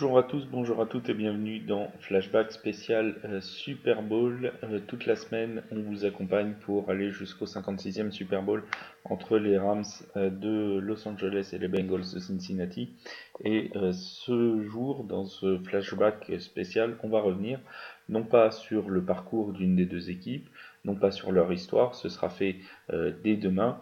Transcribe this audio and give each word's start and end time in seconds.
Bonjour 0.00 0.16
à 0.16 0.22
tous, 0.22 0.46
bonjour 0.46 0.80
à 0.80 0.86
toutes 0.86 1.08
et 1.08 1.14
bienvenue 1.14 1.58
dans 1.58 1.90
Flashback 1.98 2.52
spécial 2.52 3.16
euh, 3.24 3.40
Super 3.40 4.00
Bowl. 4.00 4.52
Euh, 4.62 4.78
toute 4.78 5.06
la 5.06 5.16
semaine, 5.16 5.64
on 5.72 5.80
vous 5.80 6.04
accompagne 6.04 6.52
pour 6.60 6.88
aller 6.88 7.10
jusqu'au 7.10 7.46
56e 7.46 8.12
Super 8.12 8.44
Bowl 8.44 8.62
entre 9.04 9.38
les 9.38 9.58
Rams 9.58 9.82
euh, 10.16 10.30
de 10.30 10.78
Los 10.78 11.08
Angeles 11.08 11.50
et 11.52 11.58
les 11.58 11.66
Bengals 11.66 12.12
de 12.14 12.20
Cincinnati. 12.20 12.94
Et 13.42 13.72
ce 13.92 14.62
jour, 14.62 15.02
dans 15.02 15.24
ce 15.24 15.58
flashback 15.58 16.30
spécial, 16.38 16.96
on 17.02 17.08
va 17.08 17.20
revenir 17.20 17.58
non 18.08 18.22
pas 18.22 18.52
sur 18.52 18.90
le 18.90 19.02
parcours 19.02 19.52
d'une 19.52 19.74
des 19.74 19.86
deux 19.86 20.10
équipes, 20.10 20.48
non 20.84 20.94
pas 20.94 21.10
sur 21.10 21.32
leur 21.32 21.52
histoire, 21.52 21.96
ce 21.96 22.08
sera 22.08 22.28
fait 22.28 22.56
dès 22.88 23.36
demain, 23.36 23.80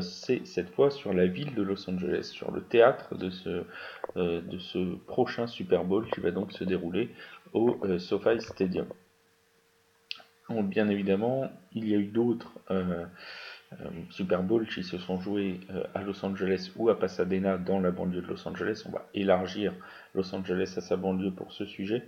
c'est 0.00 0.46
cette 0.46 0.70
fois 0.70 0.90
sur 0.90 1.12
la 1.12 1.26
ville 1.26 1.54
de 1.54 1.62
Los 1.62 1.88
Angeles, 1.88 2.30
sur 2.32 2.50
le 2.50 2.62
théâtre 2.62 3.14
de 3.16 3.30
ce, 3.30 3.64
euh, 4.16 4.96
prochain 5.06 5.46
Super 5.46 5.84
Bowl 5.84 6.08
qui 6.10 6.20
va 6.20 6.30
donc 6.30 6.52
se 6.52 6.64
dérouler 6.64 7.10
au 7.52 7.78
euh, 7.84 7.98
SoFi 7.98 8.40
Stadium. 8.40 8.86
bien 10.48 10.88
évidemment, 10.88 11.50
il 11.72 11.88
y 11.88 11.94
a 11.94 11.98
eu 11.98 12.06
d'autres 12.06 12.52
Super 14.10 14.42
Bowls 14.42 14.68
qui 14.68 14.84
se 14.84 14.98
sont 14.98 15.18
joués 15.18 15.58
à 15.94 16.02
Los 16.02 16.24
Angeles 16.24 16.70
ou 16.76 16.90
à 16.90 16.98
Pasadena 16.98 17.58
dans 17.58 17.80
la 17.80 17.90
banlieue 17.90 18.22
de 18.22 18.26
Los 18.28 18.46
Angeles. 18.46 18.84
On 18.86 18.92
va 18.92 19.08
élargir 19.14 19.72
Los 20.14 20.32
Angeles 20.32 20.74
à 20.76 20.80
sa 20.80 20.96
banlieue 20.96 21.32
pour 21.32 21.52
ce 21.52 21.66
sujet. 21.66 22.04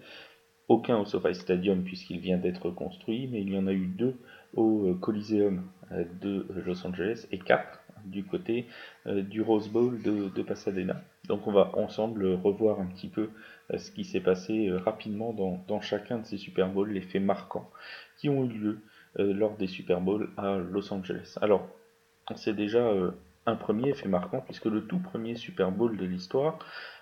Aucun 0.68 0.96
au 0.98 1.04
SoFi 1.04 1.34
Stadium 1.34 1.82
puisqu'il 1.82 2.20
vient 2.20 2.38
d'être 2.38 2.70
construit, 2.70 3.28
mais 3.28 3.40
il 3.40 3.52
y 3.52 3.58
en 3.58 3.66
a 3.66 3.72
eu 3.72 3.86
deux 3.86 4.16
au 4.54 4.94
Coliseum 4.94 5.58
euh, 5.58 5.75
de 5.90 6.46
Los 6.64 6.86
Angeles 6.86 7.26
et 7.30 7.38
4 7.38 7.80
du 8.04 8.24
côté 8.24 8.66
euh, 9.06 9.22
du 9.22 9.42
Rose 9.42 9.68
Bowl 9.68 10.00
de, 10.02 10.42
Pasadena. 10.42 11.00
Donc 11.26 11.46
on 11.46 11.52
va 11.52 11.70
ensemble 11.76 12.26
revoir 12.34 12.80
un 12.80 12.86
petit 12.86 13.08
peu 13.08 13.30
euh, 13.72 13.78
ce 13.78 13.90
qui 13.90 14.04
s'est 14.04 14.20
passé 14.20 14.70
rapidement 14.70 15.32
dans, 15.32 15.80
chacun 15.80 16.18
de 16.18 16.24
ces 16.24 16.36
Super 16.36 16.68
Bowls, 16.68 16.90
les 16.90 17.00
faits 17.00 17.22
marquants 17.22 17.70
qui 18.18 18.28
ont 18.28 18.44
eu 18.44 18.48
lieu 18.48 18.78
lors 19.18 19.56
des 19.56 19.66
Super 19.66 20.02
Bowls 20.02 20.28
à 20.36 20.58
Los 20.58 20.92
Angeles. 20.92 21.38
Alors, 21.40 21.66
c'est 22.34 22.54
déjà 22.54 22.86
un 23.46 23.56
premier 23.56 23.94
fait 23.94 24.08
marquant 24.08 24.42
puisque 24.42 24.66
le 24.66 24.86
tout 24.86 24.98
premier 24.98 25.36
Super 25.36 25.72
Bowl 25.72 25.96
de 25.96 26.04
l'histoire, 26.04 26.58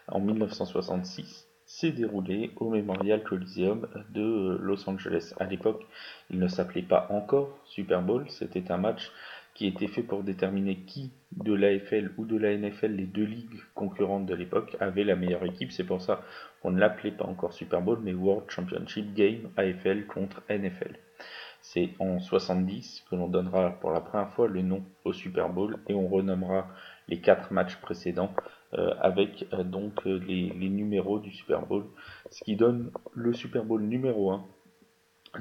en 0.06 0.20
1966, 0.20 1.48
s'est 1.66 1.92
déroulé 1.92 2.52
au 2.56 2.70
Memorial 2.70 3.22
Coliseum 3.22 3.88
de 4.10 4.58
Los 4.60 4.88
Angeles. 4.88 5.34
À 5.38 5.44
l'époque, 5.44 5.86
il 6.30 6.38
ne 6.38 6.48
s'appelait 6.48 6.82
pas 6.82 7.06
encore 7.10 7.58
Super 7.64 8.02
Bowl, 8.02 8.28
c'était 8.28 8.70
un 8.70 8.76
match 8.76 9.10
qui 9.54 9.68
était 9.68 9.86
fait 9.86 10.02
pour 10.02 10.24
déterminer 10.24 10.76
qui 10.80 11.12
de 11.32 11.54
l'AFL 11.54 12.10
ou 12.18 12.24
de 12.24 12.36
la 12.36 12.56
NFL, 12.56 12.92
les 12.92 13.06
deux 13.06 13.24
ligues 13.24 13.60
concurrentes 13.74 14.26
de 14.26 14.34
l'époque, 14.34 14.76
avait 14.80 15.04
la 15.04 15.16
meilleure 15.16 15.44
équipe. 15.44 15.70
C'est 15.70 15.84
pour 15.84 16.02
ça 16.02 16.22
qu'on 16.60 16.72
ne 16.72 16.80
l'appelait 16.80 17.12
pas 17.12 17.24
encore 17.24 17.52
Super 17.52 17.80
Bowl, 17.80 18.00
mais 18.02 18.14
World 18.14 18.50
Championship 18.50 19.14
Game 19.14 19.50
AFL 19.56 20.06
contre 20.06 20.42
NFL. 20.50 20.98
C'est 21.60 21.90
en 21.98 22.18
70 22.18 23.04
que 23.08 23.16
l'on 23.16 23.28
donnera 23.28 23.70
pour 23.80 23.92
la 23.92 24.00
première 24.00 24.30
fois 24.32 24.48
le 24.48 24.60
nom 24.60 24.84
au 25.04 25.12
Super 25.12 25.48
Bowl 25.48 25.78
et 25.88 25.94
on 25.94 26.08
renommera 26.08 26.68
les 27.08 27.20
quatre 27.20 27.52
matchs 27.52 27.76
précédents 27.76 28.34
euh, 28.38 28.50
avec 29.00 29.46
euh, 29.52 29.62
donc 29.62 30.06
euh, 30.06 30.18
les, 30.26 30.50
numéros 30.68 31.18
du 31.18 31.32
Super 31.32 31.66
Bowl, 31.66 31.84
ce 32.30 32.42
qui 32.44 32.56
donne 32.56 32.90
le 33.14 33.32
Super 33.32 33.64
Bowl 33.64 33.82
numéro 33.82 34.32
1 34.32 34.44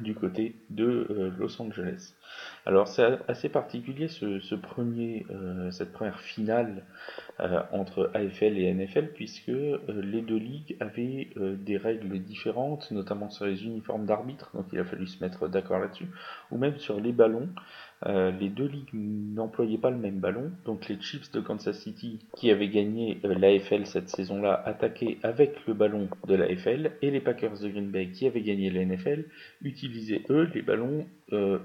du 0.02 0.16
côté 0.16 0.56
de 0.70 1.08
euh, 1.10 1.32
Los 1.38 1.62
Angeles. 1.62 2.16
Alors 2.66 2.88
c'est 2.88 3.04
assez 3.28 3.50
particulier 3.50 4.08
ce, 4.08 4.56
premier, 4.56 5.26
euh, 5.32 5.70
cette 5.72 5.92
première 5.92 6.20
finale 6.22 6.84
euh, 7.42 7.62
entre 7.74 8.10
AFL 8.14 8.58
et 8.58 8.74
NFL 8.74 9.10
puisque 9.14 9.52
les 9.88 10.22
deux 10.22 10.38
ligues 10.38 10.78
avaient 10.80 11.30
des 11.36 11.78
règles 11.78 12.20
différentes, 12.20 12.90
notamment 12.92 13.30
sur 13.30 13.46
les 13.46 13.66
uniformes 13.66 14.06
d'arbitre, 14.06 14.52
donc 14.54 14.66
il 14.72 14.80
a 14.80 14.86
fallu 14.86 15.08
se 15.08 15.22
mettre 15.24 15.50
d'accord 15.50 15.80
là-dessus, 15.80 16.08
ou 16.52 16.58
même 16.58 16.78
sur 16.78 17.02
les 17.02 17.12
ballons. 17.12 17.50
les 18.06 18.50
deux 18.50 18.68
ligues 18.68 18.94
n'employaient 18.94 19.78
pas 19.78 19.90
le 19.90 19.98
même 19.98 20.20
ballon, 20.20 20.52
donc 20.66 20.88
les 20.88 21.00
Chiefs 21.02 21.32
de 21.32 21.42
Kansas 21.42 21.78
City 21.78 22.20
qui 22.38 22.50
avaient 22.50 22.70
gagné 22.70 23.20
l'AFL 23.24 23.86
cette 23.86 24.10
saison-là 24.10 24.62
attaquaient 24.66 25.18
avec 25.24 25.66
le 25.68 25.74
ballon 25.74 26.08
de 26.28 26.36
l'AFL 26.36 26.92
et 27.02 27.12
les 27.12 27.20
Packers 27.22 27.60
de 27.60 27.68
Green 27.68 27.90
Bay 27.90 28.10
qui 28.12 28.26
avaient 28.26 28.42
gagné 28.42 28.70
la 28.70 28.86
NFL 28.86 29.26
utilisaient 29.62 30.24
eux 30.30 30.50
les 30.54 30.62
ballons 30.62 31.06
euh, 31.34 31.60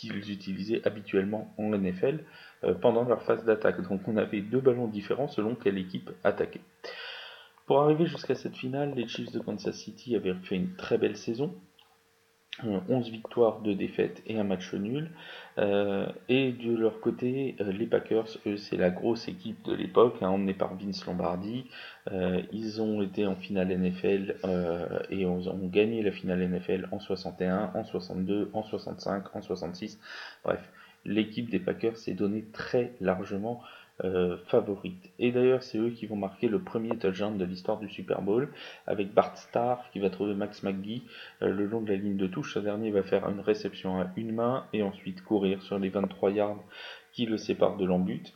qu'ils 0.00 0.30
utilisaient 0.30 0.80
habituellement 0.86 1.52
en 1.58 1.70
NFL 1.70 2.24
euh, 2.64 2.74
pendant 2.74 3.04
leur 3.04 3.22
phase 3.22 3.44
d'attaque. 3.44 3.86
Donc 3.88 4.06
on 4.08 4.16
avait 4.16 4.40
deux 4.40 4.60
ballons 4.60 4.88
différents 4.88 5.28
selon 5.28 5.54
quelle 5.54 5.78
équipe 5.78 6.10
attaquait. 6.24 6.62
Pour 7.66 7.82
arriver 7.82 8.06
jusqu'à 8.06 8.34
cette 8.34 8.56
finale, 8.56 8.94
les 8.96 9.06
Chiefs 9.06 9.30
de 9.30 9.38
Kansas 9.38 9.76
City 9.76 10.16
avaient 10.16 10.34
fait 10.42 10.56
une 10.56 10.74
très 10.74 10.98
belle 10.98 11.16
saison. 11.16 11.54
11 12.62 12.82
euh, 12.90 13.10
victoires, 13.10 13.60
2 13.60 13.74
défaites 13.74 14.22
et 14.26 14.38
un 14.38 14.44
match 14.44 14.72
nul. 14.74 15.10
Euh, 15.58 16.06
et 16.28 16.52
de 16.52 16.76
leur 16.76 17.00
côté, 17.00 17.56
euh, 17.60 17.72
les 17.72 17.86
Packers, 17.86 18.26
eux, 18.46 18.56
c'est 18.56 18.76
la 18.76 18.90
grosse 18.90 19.28
équipe 19.28 19.62
de 19.64 19.74
l'époque, 19.74 20.16
hein, 20.20 20.28
emmenée 20.28 20.54
par 20.54 20.74
Vince 20.74 21.04
Lombardi. 21.06 21.66
ils 22.52 22.82
ont 22.82 23.02
été 23.02 23.26
en 23.26 23.36
finale 23.36 23.68
NFL 23.68 24.36
et 25.10 25.26
ont, 25.26 25.46
ont, 25.46 25.68
gagné 25.68 26.02
la 26.02 26.10
finale 26.10 26.46
NFL 26.48 26.88
en 26.90 26.98
61, 26.98 27.72
en 27.74 27.84
62, 27.84 28.50
en 28.52 28.62
65, 28.62 29.36
en 29.36 29.42
66. 29.42 30.00
Bref, 30.44 30.70
l'équipe 31.04 31.48
des 31.48 31.60
Packers 31.60 31.96
s'est 31.96 32.14
donnée 32.14 32.44
très 32.52 32.92
largement 33.00 33.62
euh. 34.04 34.36
Et 35.18 35.32
d'ailleurs, 35.32 35.62
c'est 35.62 35.78
eux 35.78 35.90
qui 35.90 36.06
vont 36.06 36.16
marquer 36.16 36.48
le 36.48 36.60
premier 36.60 36.96
touchdown 36.96 37.36
de 37.36 37.44
l'histoire 37.44 37.78
du 37.78 37.88
Super 37.88 38.22
Bowl, 38.22 38.48
avec 38.86 39.12
Bart 39.12 39.36
Starr 39.36 39.90
qui 39.92 40.00
va 40.00 40.10
trouver 40.10 40.34
Max 40.34 40.62
McGee 40.62 41.02
euh, 41.42 41.48
le 41.48 41.66
long 41.66 41.80
de 41.80 41.90
la 41.90 41.96
ligne 41.96 42.16
de 42.16 42.26
touche. 42.26 42.54
Ce 42.54 42.58
dernier 42.58 42.90
va 42.90 43.02
faire 43.02 43.28
une 43.28 43.40
réception 43.40 44.00
à 44.00 44.08
une 44.16 44.32
main 44.32 44.66
et 44.72 44.82
ensuite 44.82 45.22
courir 45.22 45.62
sur 45.62 45.78
les 45.78 45.88
23 45.88 46.30
yards 46.30 46.64
qui 47.12 47.26
le 47.26 47.36
séparent 47.36 47.76
de 47.76 47.84
l'embut. 47.84 48.32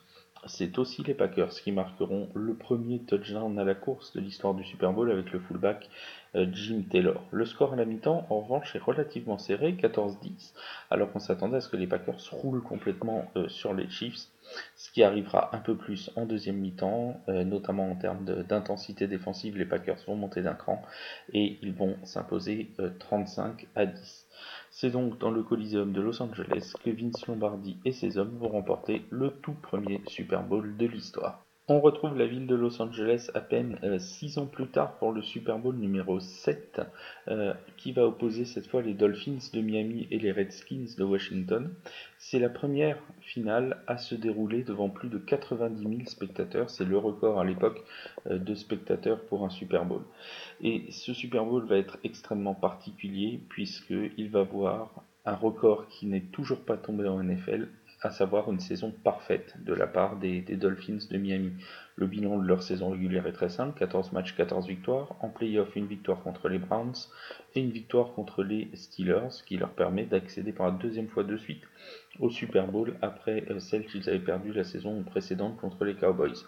C'est 0.47 0.79
aussi 0.79 1.03
les 1.03 1.15
Packers 1.15 1.51
qui 1.51 1.73
marqueront 1.73 2.29
le 2.35 2.55
premier 2.55 3.01
touchdown 3.01 3.59
à 3.59 3.65
la 3.65 3.75
course 3.75 4.13
de 4.15 4.21
l'histoire 4.21 4.55
du 4.55 4.65
Super 4.65 4.93
Bowl 4.93 5.11
avec 5.11 5.33
le 5.33 5.41
fullback 5.41 5.89
euh, 6.35 6.47
Jim 6.53 6.83
Taylor. 6.91 7.23
Le 7.31 7.45
score 7.45 7.73
à 7.73 7.77
la 7.77 7.85
mi-temps, 7.85 8.27
en 8.31 8.41
revanche, 8.41 8.75
est 8.77 8.83
relativement 8.83 9.39
serré, 9.39 9.73
14-10, 9.73 10.53
alors 10.91 11.13
qu'on 11.13 11.21
s'attendait 11.21 11.57
à 11.57 11.61
ce 11.61 11.69
que 11.69 11.77
les 11.77 11.87
Packers 11.87 12.21
roulent 12.33 12.63
complètement 12.63 13.31
sur 13.49 13.75
les 13.75 13.89
Chiefs 13.89 14.29
ce 14.77 14.91
qui 14.91 15.03
arrivera 15.03 15.55
un 15.55 15.59
peu 15.59 15.77
plus 15.77 16.11
en 16.17 16.27
deuxième 16.27 16.57
mi-temps, 16.57 17.21
euh, 17.29 17.45
notamment 17.45 17.91
en 17.91 17.97
termes 17.97 18.25
d'intensité 18.25 19.07
défensive, 19.07 19.57
les 19.57 19.65
Packers 19.65 19.99
vont 20.07 20.17
monter 20.17 20.43
d'un 20.43 20.55
cran 20.55 20.83
et 21.33 21.59
ils 21.63 21.73
vont 21.73 21.97
s'imposer 22.05 22.71
35 22.99 23.63
euh, 23.77 23.81
à 23.81 23.87
10. 23.87 24.27
C'est 24.77 24.91
donc 24.91 25.19
dans 25.19 25.31
le 25.31 25.45
Coliseum 25.45 25.93
de 25.93 26.01
Los 26.01 26.21
Angeles 26.21 26.73
que 26.83 26.91
Vince 26.91 27.29
Lombardi 27.29 27.79
et 27.85 27.93
ses 27.93 28.19
hommes 28.19 28.37
vont 28.39 28.49
remporter 28.49 29.07
le 29.09 29.31
tout 29.31 29.55
premier 29.55 30.03
Super 30.09 30.43
Bowl 30.43 30.77
de 30.77 30.87
l'histoire. 30.87 31.44
On 31.67 31.81
retrouve 31.81 32.19
la 32.19 32.27
ville 32.27 32.47
de 32.47 32.55
Los 32.55 32.83
Angeles 32.83 33.31
à 33.33 33.41
peine 33.41 33.79
6 33.99 34.37
euh, 34.37 34.43
ans 34.43 34.47
plus 34.47 34.67
tard 34.67 34.99
pour 34.99 35.13
le 35.13 35.23
Super 35.23 35.59
Bowl 35.59 35.75
numéro 35.75 36.21
7 36.21 36.83
euh, 37.29 37.55
qui 37.79 37.93
va 37.93 38.07
opposer 38.07 38.45
cette 38.45 38.67
fois 38.67 38.83
les 38.83 38.93
Dolphins 38.93 39.39
de 39.51 39.63
Miami 39.63 40.07
et 40.11 40.19
les 40.19 40.31
Redskins 40.31 40.95
de 40.99 41.05
Washington. 41.05 41.73
C'est 42.19 42.39
la 42.39 42.51
première 42.51 42.99
finale 43.23 43.79
à 43.87 43.97
se 43.97 44.15
dérouler 44.15 44.63
devant 44.63 44.91
plus 44.91 45.09
de 45.09 45.17
90 45.17 45.81
000 45.81 45.95
spectateurs. 46.05 46.69
C'est 46.69 46.85
le 46.85 46.99
record 46.99 47.41
à 47.41 47.47
l'époque 47.47 47.83
euh, 48.27 48.37
de 48.37 48.55
spectateurs 48.55 49.23
pour 49.23 49.47
un 49.47 49.51
Super 49.51 49.87
Bowl. 49.87 50.03
Et 50.61 50.85
ce 50.91 51.15
Super 51.15 51.47
Bowl 51.47 51.65
va 51.65 51.79
être 51.79 51.97
extrêmement 52.05 52.55
particulier 52.55 53.41
puisqu'il 53.49 54.29
va 54.29 54.43
voir 54.43 55.03
un 55.25 55.35
record 55.35 55.89
qui 55.89 56.05
n'est 56.05 56.21
toujours 56.21 56.61
pas 56.61 56.77
tombé 56.77 57.09
en 57.09 57.23
NFL 57.23 57.69
à 58.05 58.11
savoir 58.11 58.51
une 58.51 58.61
saison 58.61 58.91
parfaite 58.91 59.55
de 59.65 59.73
la 59.73 59.87
part 59.87 60.17
des, 60.17 60.43
Dolphins 60.43 60.99
de 61.11 61.17
Miami. 61.17 61.53
Le 61.97 62.07
bilan 62.07 62.39
de 62.39 62.47
leur 62.47 62.63
saison 62.63 62.91
régulière 62.91 63.27
est 63.27 63.33
très 63.33 63.49
simple, 63.49 63.79
14 63.79 64.13
matchs, 64.13 64.37
14 64.37 64.69
victoires, 64.69 65.17
en 65.21 65.31
playoff 65.31 65.75
une 65.75 65.87
victoire 65.87 66.23
contre 66.23 66.49
les 66.49 66.59
Browns 66.59 66.95
et 67.55 67.61
une 67.61 67.71
victoire 67.71 68.13
contre 68.13 68.43
les 68.43 68.69
Steelers, 68.75 69.43
qui 69.47 69.57
leur 69.57 69.71
permet 69.71 70.05
d'accéder 70.05 70.53
pour 70.53 70.67
la 70.67 70.73
deuxième 70.73 71.09
fois 71.09 71.25
de 71.25 71.37
suite 71.37 71.63
au 72.21 72.31
Super 72.31 72.67
Bowl 72.69 72.95
après 73.01 73.45
euh, 73.51 73.59
celle 73.59 73.87
qu'ils 73.87 74.09
avaient 74.09 74.19
perdue 74.19 74.53
la 74.53 74.65
saison 74.65 75.03
précédente 75.03 75.57
contre 75.57 75.85
les 75.85 75.95
Cowboys. 75.95 76.45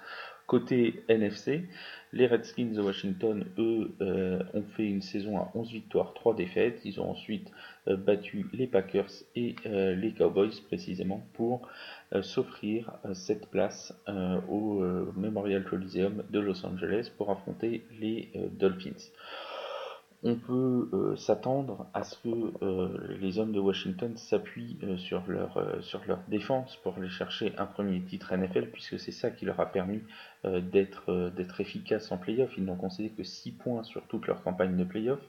Côté 0.47 1.03
NFC, 1.09 1.69
les 2.13 2.29
Redskins 2.29 2.73
de 2.73 2.81
Washington, 2.81 3.45
eux, 3.59 3.91
euh, 4.01 4.43
ont 4.55 4.63
fait 4.63 4.87
une 4.87 5.03
saison 5.03 5.39
à 5.39 5.51
11 5.55 5.73
victoires, 5.73 6.15
3 6.15 6.37
défaites. 6.37 6.81
Ils 6.85 7.01
ont 7.01 7.11
ensuite 7.11 7.51
euh, 7.89 7.97
battu 7.97 8.47
les 8.53 8.69
Packers 8.69 9.11
et 9.35 9.57
euh, 9.67 9.97
les 9.97 10.13
Cowboys 10.13 10.53
précisément 10.67 11.27
pour 11.35 11.69
s'offrir 12.23 12.93
cette 13.15 13.51
place 13.51 13.93
au 14.49 14.81
Memorial 15.17 15.65
Coliseum 15.65 16.23
de 16.31 16.39
Los 16.39 16.65
Angeles 16.65 17.11
pour 17.19 17.33
affronter 17.33 17.85
les 18.01 18.31
Dolphins. 18.53 19.11
On 20.23 20.37
peut 20.37 20.89
euh, 20.93 21.17
s'attendre 21.17 21.87
à 21.95 22.03
ce 22.03 22.17
que 22.17 22.65
euh, 22.65 23.17
les 23.21 23.39
hommes 23.39 23.53
de 23.53 23.61
Washington 23.61 24.17
s'appuient 24.17 24.79
euh, 24.83 24.97
sur, 24.97 25.23
leur, 25.29 25.83
sur 25.83 26.05
leur 26.07 26.21
défense 26.29 26.77
pour 26.83 26.97
aller 26.97 27.09
chercher 27.09 27.55
un 27.59 27.67
premier 27.67 28.03
titre 28.03 28.35
NFL, 28.35 28.71
puisque 28.71 28.99
c'est 28.99 29.13
ça 29.13 29.31
qui 29.31 29.45
leur 29.45 29.61
a 29.61 29.67
permis 29.67 30.03
d'être 30.45 31.61
efficaces 31.61 32.13
en 32.13 32.19
playoff. 32.19 32.53
Ils 32.57 32.65
n'ont 32.65 32.77
concédé 32.77 33.11
que 33.11 33.25
6 33.25 33.53
points 33.53 33.83
sur 33.83 34.07
toute 34.07 34.27
leur 34.27 34.43
campagne 34.43 34.77
de 34.77 34.85
playoff 34.85 35.21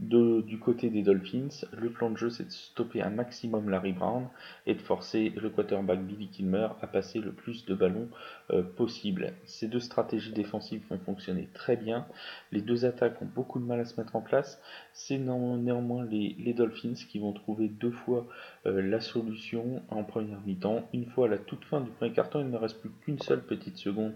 du 0.00 0.58
côté 0.58 0.88
des 0.88 1.02
Dolphins, 1.02 1.66
le 1.76 1.90
plan 1.90 2.10
de 2.10 2.16
jeu 2.16 2.30
c'est 2.30 2.44
de 2.44 2.50
stopper 2.50 3.02
un 3.02 3.10
maximum 3.10 3.68
Larry 3.68 3.92
Brown 3.92 4.28
et 4.66 4.74
de 4.74 4.80
forcer 4.80 5.32
le 5.36 5.50
quarterback 5.50 6.00
Billy 6.00 6.28
Kilmer 6.28 6.68
à 6.80 6.86
passer 6.86 7.20
le 7.20 7.32
plus 7.32 7.66
de 7.66 7.74
ballons 7.74 8.08
euh, 8.50 8.62
possible. 8.62 9.34
Ces 9.44 9.68
deux 9.68 9.80
stratégies 9.80 10.32
défensives 10.32 10.82
vont 10.88 10.98
fonctionner 10.98 11.48
très 11.52 11.76
bien. 11.76 12.06
Les 12.50 12.62
deux 12.62 12.86
attaques 12.86 13.20
ont 13.20 13.26
beaucoup 13.26 13.58
de 13.58 13.64
mal 13.64 13.80
à 13.80 13.84
se 13.84 14.00
mettre 14.00 14.16
en 14.16 14.22
place. 14.22 14.60
C'est 14.94 15.18
néanmoins 15.18 16.04
les, 16.04 16.54
Dolphins 16.54 16.94
qui 16.94 17.18
vont 17.18 17.32
trouver 17.32 17.68
deux 17.68 17.92
fois 17.92 18.26
euh, 18.66 18.82
la 18.82 19.00
solution 19.00 19.82
en 19.88 20.02
première 20.02 20.40
mi-temps. 20.40 20.88
Une 20.94 21.06
fois 21.06 21.26
à 21.26 21.30
la 21.30 21.38
toute 21.38 21.64
fin 21.66 21.80
du 21.80 21.90
premier 21.90 22.12
carton, 22.12 22.40
il 22.40 22.50
ne 22.50 22.56
reste 22.56 22.80
plus 22.80 22.90
qu'une 23.02 23.18
seule 23.18 23.42
petite 23.42 23.76
seconde 23.76 24.14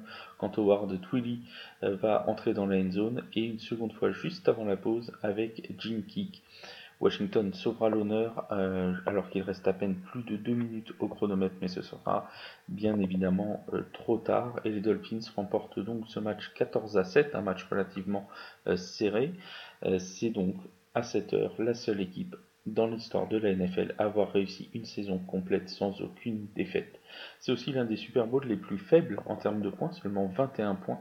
quand 0.48 0.98
Twilly 1.00 1.40
euh, 1.82 1.96
va 1.96 2.28
entrer 2.28 2.54
dans 2.54 2.66
la 2.66 2.76
end 2.76 2.90
zone 2.90 3.24
et 3.34 3.44
une 3.44 3.58
seconde 3.58 3.92
fois 3.92 4.12
juste 4.12 4.48
avant 4.48 4.64
la 4.64 4.76
pause 4.76 5.12
avec 5.22 5.72
Jim 5.78 6.02
Kick. 6.06 6.42
Washington 7.00 7.52
sauvera 7.52 7.88
l'honneur 7.90 8.46
euh, 8.52 8.94
alors 9.04 9.28
qu'il 9.28 9.42
reste 9.42 9.66
à 9.66 9.72
peine 9.72 9.96
plus 9.96 10.22
de 10.22 10.36
2 10.36 10.52
minutes 10.52 10.92
au 11.00 11.08
chronomètre, 11.08 11.56
mais 11.60 11.68
ce 11.68 11.82
sera 11.82 12.30
bien 12.68 12.98
évidemment 13.00 13.64
euh, 13.72 13.82
trop 13.92 14.16
tard. 14.16 14.60
Et 14.64 14.70
les 14.70 14.80
Dolphins 14.80 15.18
remportent 15.34 15.80
donc 15.80 16.04
ce 16.08 16.20
match 16.20 16.52
14 16.54 16.96
à 16.96 17.04
7, 17.04 17.34
un 17.34 17.42
match 17.42 17.64
relativement 17.64 18.28
serré. 18.76 19.32
C'est 19.98 20.30
donc 20.30 20.54
à 20.94 21.02
cette 21.02 21.34
heure 21.34 21.52
la 21.58 21.74
seule 21.74 22.00
équipe 22.00 22.36
dans 22.66 22.86
l'histoire 22.86 23.28
de 23.28 23.36
la 23.36 23.54
NFL 23.54 23.94
avoir 23.98 24.32
réussi 24.32 24.70
une 24.72 24.86
saison 24.86 25.18
complète 25.18 25.68
sans 25.68 26.00
aucune 26.00 26.46
défaite. 26.54 26.98
C'est 27.38 27.52
aussi 27.52 27.72
l'un 27.72 27.84
des 27.84 27.96
Super 27.96 28.26
Bowls 28.26 28.46
les 28.46 28.56
plus 28.56 28.78
faibles 28.78 29.20
en 29.26 29.36
termes 29.36 29.60
de 29.60 29.68
points, 29.68 29.92
seulement 29.92 30.26
21 30.26 30.76
points. 30.76 31.00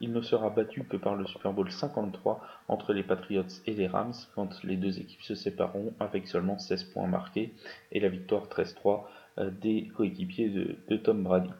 Il 0.00 0.12
ne 0.12 0.22
sera 0.22 0.50
battu 0.50 0.84
que 0.84 0.96
par 0.96 1.14
le 1.14 1.26
Super 1.26 1.52
Bowl 1.52 1.70
53 1.70 2.40
entre 2.68 2.92
les 2.92 3.02
Patriots 3.02 3.44
et 3.66 3.74
les 3.74 3.86
Rams 3.86 4.14
quand 4.34 4.64
les 4.64 4.76
deux 4.76 5.00
équipes 5.00 5.22
se 5.22 5.34
sépareront 5.34 5.92
avec 6.00 6.26
seulement 6.26 6.58
16 6.58 6.84
points 6.84 7.06
marqués 7.06 7.54
et 7.90 8.00
la 8.00 8.08
victoire 8.08 8.46
13-3 8.48 9.04
euh, 9.38 9.50
des 9.50 9.88
coéquipiers 9.94 10.48
de, 10.48 10.76
de 10.88 10.96
Tom 10.96 11.22
Brady. 11.22 11.50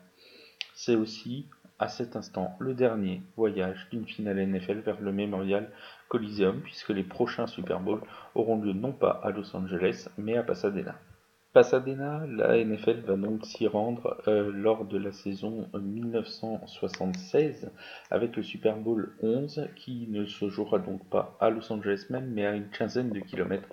C'est 0.75 0.97
aussi 0.97 1.47
à 1.79 1.89
cet 1.89 2.15
instant 2.15 2.55
le 2.61 2.75
dernier 2.75 3.23
voyage 3.37 3.89
d'une 3.91 4.07
finale 4.07 4.47
NFL 4.47 4.79
vers 4.81 5.01
le 5.01 5.13
Memorial 5.13 5.69
Coliseum 6.13 6.61
puisque 6.61 6.91
les 6.91 7.05
prochains 7.05 7.47
Super 7.47 7.81
Bowls 7.81 8.03
auront 8.35 8.61
lieu 8.61 8.75
non 8.75 8.93
pas 8.93 9.19
à 9.25 9.31
Los 9.31 9.57
Angeles 9.57 10.11
mais 10.19 10.37
à 10.37 10.43
Pasadena. 10.43 10.95
Pasadena, 11.55 12.27
la 12.27 12.63
NFL 12.63 13.01
va 13.07 13.17
donc 13.17 13.47
s'y 13.47 13.67
rendre 13.67 14.19
euh, 14.29 14.53
lors 14.53 14.85
de 14.85 14.99
la 14.99 15.11
saison 15.13 15.71
1976 15.73 17.71
avec 18.11 18.37
le 18.37 18.43
Super 18.43 18.77
Bowl 18.77 19.15
11 19.23 19.69
qui 19.75 20.07
ne 20.11 20.27
se 20.27 20.51
jouera 20.51 20.79
donc 20.79 21.03
pas 21.09 21.35
à 21.41 21.49
Los 21.49 21.73
Angeles 21.73 22.05
même 22.11 22.31
mais 22.31 22.45
à 22.45 22.55
une 22.55 22.69
quinzaine 22.69 23.09
de 23.09 23.21
kilomètres 23.21 23.69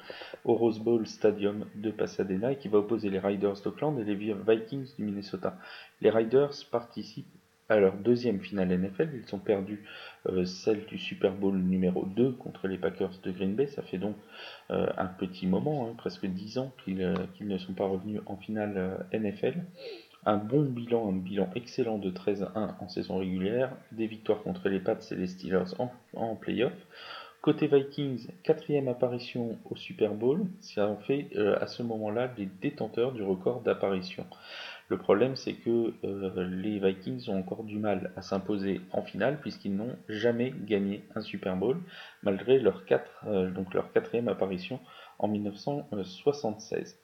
au 0.46 0.54
Rose 0.54 0.80
Bowl 0.80 1.06
Stadium 1.08 1.66
de 1.76 1.92
Pasadena 1.92 2.54
et 2.54 2.58
qui 2.58 2.70
va 2.70 2.78
opposer 2.78 3.10
les 3.10 3.20
Riders 3.20 3.60
d'Oakland 3.62 4.00
et 4.00 4.06
les 4.06 4.16
Vikings 4.16 4.96
du 4.98 5.04
Minnesota. 5.04 5.58
Les 6.00 6.10
Riders 6.10 6.54
participent 6.72 7.39
à 7.69 7.80
leur 7.80 7.94
deuxième 7.94 8.42
finale 8.42 8.75
NFL. 8.77 9.10
Ils 9.13 9.36
ont 9.36 9.39
perdu 9.39 9.83
euh, 10.27 10.44
celle 10.44 10.86
du 10.86 10.98
Super 10.98 11.31
Bowl 11.31 11.56
numéro 11.56 12.04
2 12.06 12.31
contre 12.33 12.68
les 12.68 12.77
Packers 12.77 13.12
de 13.24 13.31
Green 13.31 13.56
Bay. 13.56 13.68
Ça 13.68 13.83
fait 13.83 14.00
donc 14.00 14.16
euh, 14.71 14.88
un 14.98 15.06
petit 15.06 15.48
moment, 15.48 15.88
hein, 15.88 15.94
presque 15.98 16.25
10 16.25 16.57
ans 16.57 16.74
euh, 16.88 17.16
qu'ils 17.36 17.48
ne 17.48 17.57
sont 17.57 17.74
pas 17.74 17.86
revenus 17.86 18.21
en 18.25 18.36
finale 18.38 19.06
NFL. 19.13 19.63
Un 20.25 20.38
bon 20.38 20.63
bilan, 20.63 21.10
un 21.10 21.16
bilan 21.16 21.50
excellent 21.56 21.98
de 21.98 22.10
13-1 22.10 22.48
en 22.80 22.89
saison 22.89 23.19
régulière, 23.19 23.71
des 23.92 24.07
victoires 24.07 24.42
contre 24.42 24.68
les 24.68 24.80
Pats 24.80 24.98
et 25.12 25.16
les 25.16 25.27
Steelers 25.27 25.75
en, 25.77 25.92
en 26.13 26.36
playoff. 26.36 26.74
Côté 27.42 27.68
Vikings, 27.68 28.27
quatrième 28.44 28.89
apparition 28.89 29.57
au 29.69 29.77
Super 29.77 30.13
Bowl, 30.13 30.45
ça 30.60 30.89
en 30.89 30.98
fait 30.98 31.30
à 31.62 31.68
ce 31.68 31.83
moment-là 31.83 32.30
les 32.38 32.50
détenteurs 32.62 33.13
du 33.13 33.24
record 33.24 33.62
d'apparition. 33.62 34.25
Le 34.90 34.98
problème, 34.98 35.36
c'est 35.36 35.54
que 35.54 35.94
euh, 36.04 36.48
les 36.48 36.80
Vikings 36.80 37.30
ont 37.30 37.38
encore 37.38 37.64
du 37.64 37.78
mal 37.78 38.12
à 38.16 38.24
s'imposer 38.24 38.82
en 38.92 39.04
finale 39.04 39.40
puisqu'ils 39.40 39.76
n'ont 39.76 39.96
jamais 40.10 40.52
gagné 40.52 41.06
un 41.14 41.22
Super 41.22 41.56
Bowl 41.56 41.80
malgré 42.24 42.58
leur, 42.58 42.84
euh, 43.28 43.52
quatrième 43.94 44.28
apparition 44.28 44.80
en 45.20 45.28
1976. 45.28 46.98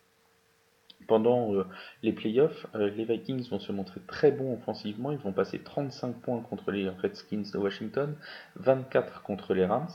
Pendant 1.07 1.53
euh, 1.53 1.67
les 2.01 2.11
playoffs, 2.11 2.65
les 2.73 3.05
Vikings 3.05 3.47
vont 3.49 3.59
se 3.59 3.71
montrer 3.71 4.01
très 4.07 4.31
bons 4.31 4.55
offensivement. 4.55 5.11
Ils 5.11 5.19
vont 5.19 5.33
passer 5.33 5.59
35 5.59 6.21
points 6.21 6.41
contre 6.41 6.71
les 6.71 6.89
Redskins 6.89 7.43
de 7.53 7.59
Washington, 7.59 8.15
24 8.55 9.21
contre 9.21 9.53
les 9.53 9.65
Rams. 9.65 9.89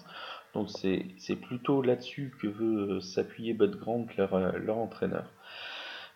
Donc 0.54 0.68
c'est 0.70 1.36
plutôt 1.42 1.82
là-dessus 1.82 2.32
que 2.40 2.46
veut 2.46 3.00
s'appuyer 3.00 3.52
Bud 3.52 3.76
Grant, 3.76 4.06
leur 4.18 4.78
entraîneur. 4.78 5.32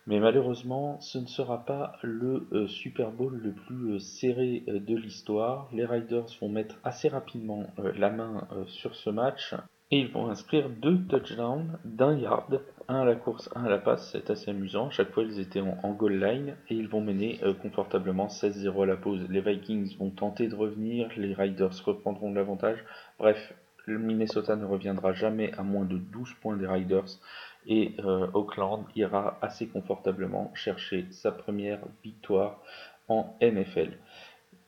Mais 0.06 0.20
malheureusement, 0.20 1.00
ce 1.00 1.18
ne 1.18 1.26
sera 1.26 1.64
pas 1.64 1.96
le 2.02 2.46
euh, 2.52 2.66
Super 2.66 3.10
Bowl 3.10 3.40
le 3.42 3.52
plus 3.52 3.92
euh, 3.92 3.98
serré 3.98 4.62
euh, 4.68 4.78
de 4.78 4.96
l'histoire. 4.96 5.70
Les 5.72 5.86
Riders 5.86 6.26
vont 6.42 6.50
mettre 6.50 6.78
assez 6.84 7.08
rapidement 7.08 7.66
la 7.78 8.10
main 8.10 8.46
sur 8.66 8.94
ce 8.94 9.08
match 9.08 9.54
et 9.90 10.00
ils 10.00 10.08
vont 10.08 10.28
inscrire 10.28 10.68
deux 10.68 10.98
touchdowns 11.06 11.78
d'un 11.84 12.18
yard, 12.18 12.60
un 12.88 13.00
à 13.00 13.04
la 13.04 13.14
course, 13.14 13.48
un 13.54 13.64
à 13.64 13.70
la 13.70 13.78
passe. 13.78 14.10
C'est 14.12 14.28
assez 14.28 14.50
amusant. 14.50 14.90
Chaque 14.90 15.10
fois, 15.12 15.22
ils 15.22 15.40
étaient 15.40 15.60
en, 15.60 15.92
goal 15.92 16.22
line 16.22 16.56
et 16.68 16.74
ils 16.74 16.88
vont 16.88 17.00
mener 17.00 17.40
confortablement 17.62 18.26
16-0 18.26 18.82
à 18.82 18.86
la 18.86 18.96
pause. 18.96 19.26
Les 19.30 19.40
Vikings 19.40 19.96
vont 19.98 20.10
tenter 20.10 20.48
de 20.48 20.54
revenir, 20.54 21.08
les 21.16 21.32
Riders 21.32 21.82
reprendront 21.84 22.32
l'avantage. 22.32 22.84
Bref, 23.18 23.54
le 23.86 23.98
Minnesota 23.98 24.56
ne 24.56 24.64
reviendra 24.64 25.12
jamais 25.12 25.52
à 25.54 25.62
moins 25.62 25.84
de 25.84 25.98
12 25.98 26.34
points 26.40 26.56
des 26.56 26.66
Riders 26.66 27.18
et 27.66 27.94
euh, 28.00 28.26
Auckland 28.34 28.84
ira 28.94 29.38
assez 29.42 29.68
confortablement 29.68 30.52
chercher 30.54 31.06
sa 31.10 31.32
première 31.32 31.80
victoire 32.02 32.60
en 33.08 33.36
NFL. 33.40 33.98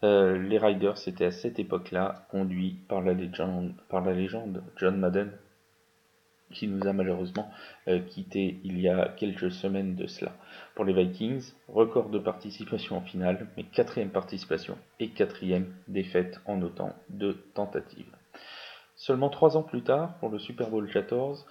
Euh, 0.02 0.38
les 0.38 0.58
Riders 0.58 0.96
étaient 1.06 1.26
à 1.26 1.30
cette 1.30 1.58
époque-là 1.58 2.26
conduits 2.30 2.78
par 2.88 3.00
la, 3.00 3.14
légende, 3.14 4.62
John 4.76 4.98
Madden, 4.98 5.32
qui 6.52 6.68
nous 6.68 6.86
a 6.86 6.92
malheureusement 6.92 7.50
euh, 7.88 8.00
quitté 8.00 8.60
il 8.62 8.78
y 8.80 8.88
a 8.88 9.08
quelques 9.08 9.50
semaines 9.50 9.96
de 9.96 10.06
cela. 10.06 10.32
Pour 10.74 10.84
les 10.84 10.92
Vikings, 10.92 11.52
record 11.68 12.10
de 12.10 12.18
participation 12.18 12.98
en 12.98 13.00
finale, 13.00 13.48
mais 13.56 13.64
quatrième 13.64 14.10
participation 14.10 14.76
et 15.00 15.08
quatrième 15.08 15.72
défaite 15.88 16.40
en 16.46 16.60
autant 16.62 16.94
de 17.08 17.32
tentatives. 17.54 18.14
Seulement 18.96 19.28
trois 19.28 19.56
ans 19.56 19.62
plus 19.62 19.82
tard, 19.82 20.18
pour 20.18 20.30
le 20.30 20.38
Super 20.38 20.70
Bowl 20.70 20.90
14, 20.90 21.46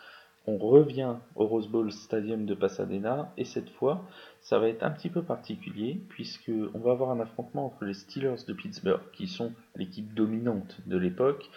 on 0.47 0.57
revient 0.57 1.15
au 1.35 1.47
Rose 1.47 1.67
Bowl 1.67 1.91
Stadium 1.91 2.45
de 2.45 2.53
Pasadena 2.53 3.31
et 3.37 3.45
cette 3.45 3.69
fois 3.69 4.03
ça 4.41 4.59
va 4.59 4.69
être 4.69 4.83
un 4.83 4.91
petit 4.91 5.09
peu 5.09 5.23
particulier 5.23 6.01
puisque 6.09 6.51
on 6.73 6.79
va 6.79 6.91
avoir 6.91 7.11
un 7.11 7.19
affrontement 7.19 7.65
entre 7.65 7.85
les 7.85 7.93
Steelers 7.93 8.43
de 8.47 8.53
Pittsburgh 8.53 9.01
qui 9.13 9.27
sont 9.27 9.53
l'équipe 9.75 10.13
dominante 10.13 10.77
de 10.85 10.97
l'époque. 10.97 11.49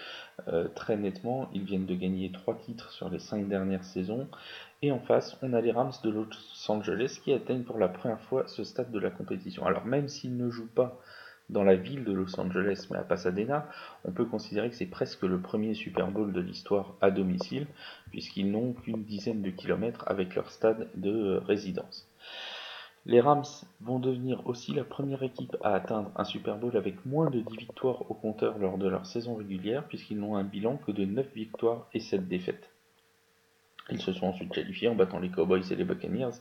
Euh, 0.49 0.68
très 0.68 0.97
nettement 0.97 1.49
ils 1.52 1.64
viennent 1.64 1.87
de 1.87 1.95
gagner 1.95 2.33
trois 2.33 2.57
titres 2.57 2.90
sur 2.92 3.09
les 3.09 3.18
cinq 3.18 3.49
dernières 3.49 3.85
saisons 3.85 4.26
et 4.83 4.92
en 4.92 5.00
face 5.00 5.37
on 5.42 5.52
a 5.52 5.61
les 5.61 5.73
Rams 5.73 5.92
de 6.02 6.11
Los 6.11 6.26
Angeles 6.68 7.21
qui 7.23 7.33
atteignent 7.33 7.64
pour 7.64 7.78
la 7.78 7.88
première 7.88 8.21
fois 8.23 8.47
ce 8.47 8.64
stade 8.64 8.90
de 8.90 8.99
la 8.99 9.11
compétition. 9.11 9.66
Alors 9.66 9.85
même 9.85 10.09
s'ils 10.09 10.37
ne 10.37 10.49
jouent 10.50 10.73
pas 10.75 10.99
dans 11.50 11.64
la 11.64 11.76
ville 11.76 12.05
de 12.05 12.12
Los 12.12 12.38
Angeles, 12.38 12.87
mais 12.90 12.99
à 12.99 13.02
Pasadena, 13.02 13.69
on 14.05 14.12
peut 14.12 14.25
considérer 14.25 14.69
que 14.69 14.76
c'est 14.76 14.87
presque 14.87 15.23
le 15.23 15.40
premier 15.40 15.75
Super 15.75 16.11
Bowl 16.11 16.33
de 16.33 16.40
l'histoire 16.40 16.95
à 17.00 17.11
domicile, 17.11 17.67
puisqu'ils 18.11 18.50
n'ont 18.50 18.73
qu'une 18.73 19.05
dizaine 19.05 19.43
de 19.43 19.50
kilomètres 19.50 20.05
avec 20.07 20.35
leur 20.35 20.50
stade 20.50 20.88
de 20.95 21.37
résidence. 21.47 22.09
Les 23.07 23.21
Rams 23.21 23.45
vont 23.81 23.99
devenir 23.99 24.47
aussi 24.47 24.75
la 24.75 24.85
première 24.85 25.23
équipe 25.23 25.57
à 25.62 25.75
atteindre 25.75 26.11
un 26.17 26.25
Super 26.25 26.59
Bowl 26.59 26.76
avec 26.76 27.07
moins 27.07 27.31
de 27.31 27.40
10 27.40 27.57
victoires 27.57 28.11
au 28.11 28.14
compteur 28.14 28.59
lors 28.59 28.76
de 28.76 28.87
leur 28.87 29.07
saison 29.07 29.35
régulière, 29.35 29.85
puisqu'ils 29.85 30.19
n'ont 30.19 30.37
un 30.37 30.45
bilan 30.45 30.76
que 30.76 30.93
de 30.93 31.07
9 31.07 31.33
victoires 31.35 31.87
et 31.95 32.00
7 32.00 32.28
défaites. 32.28 32.69
Ils 33.90 34.02
se 34.02 34.12
sont 34.12 34.26
ensuite 34.26 34.52
qualifiés 34.52 34.88
en 34.88 34.95
battant 34.95 35.19
les 35.19 35.31
Cowboys 35.31 35.62
et 35.71 35.76
les 35.76 35.85
Buccaneers 35.85 36.37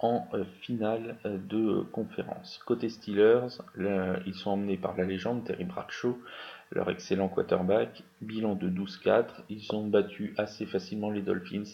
en 0.00 0.26
euh, 0.34 0.44
finale 0.62 1.16
euh, 1.24 1.38
de 1.38 1.82
conférence. 1.92 2.60
Côté 2.64 2.88
Steelers, 2.88 3.58
ils 4.26 4.34
sont 4.34 4.50
emmenés 4.50 4.76
par 4.76 4.96
la 4.96 5.04
légende 5.04 5.44
Terry 5.44 5.64
Bradshaw, 5.64 6.18
leur 6.72 6.88
excellent 6.90 7.28
quarterback, 7.28 8.02
bilan 8.20 8.54
de 8.54 8.68
12-4, 8.68 9.26
ils 9.48 9.66
ont 9.74 9.86
battu 9.86 10.34
assez 10.38 10.66
facilement 10.66 11.10
les 11.10 11.22
Dolphins, 11.22 11.64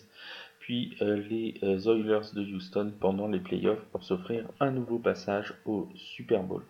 puis 0.59 0.97
euh, 1.01 1.17
les 1.17 1.61
Oilers 1.63 2.33
de 2.35 2.43
Houston 2.43 2.93
pendant 2.99 3.29
les 3.29 3.41
playoffs 3.41 3.85
pour 3.93 4.03
s'offrir 4.03 4.49
un 4.59 4.73
nouveau 4.73 4.99
passage 4.99 5.55
au 5.65 5.89
Super 5.95 6.43
Bowl. 6.43 6.63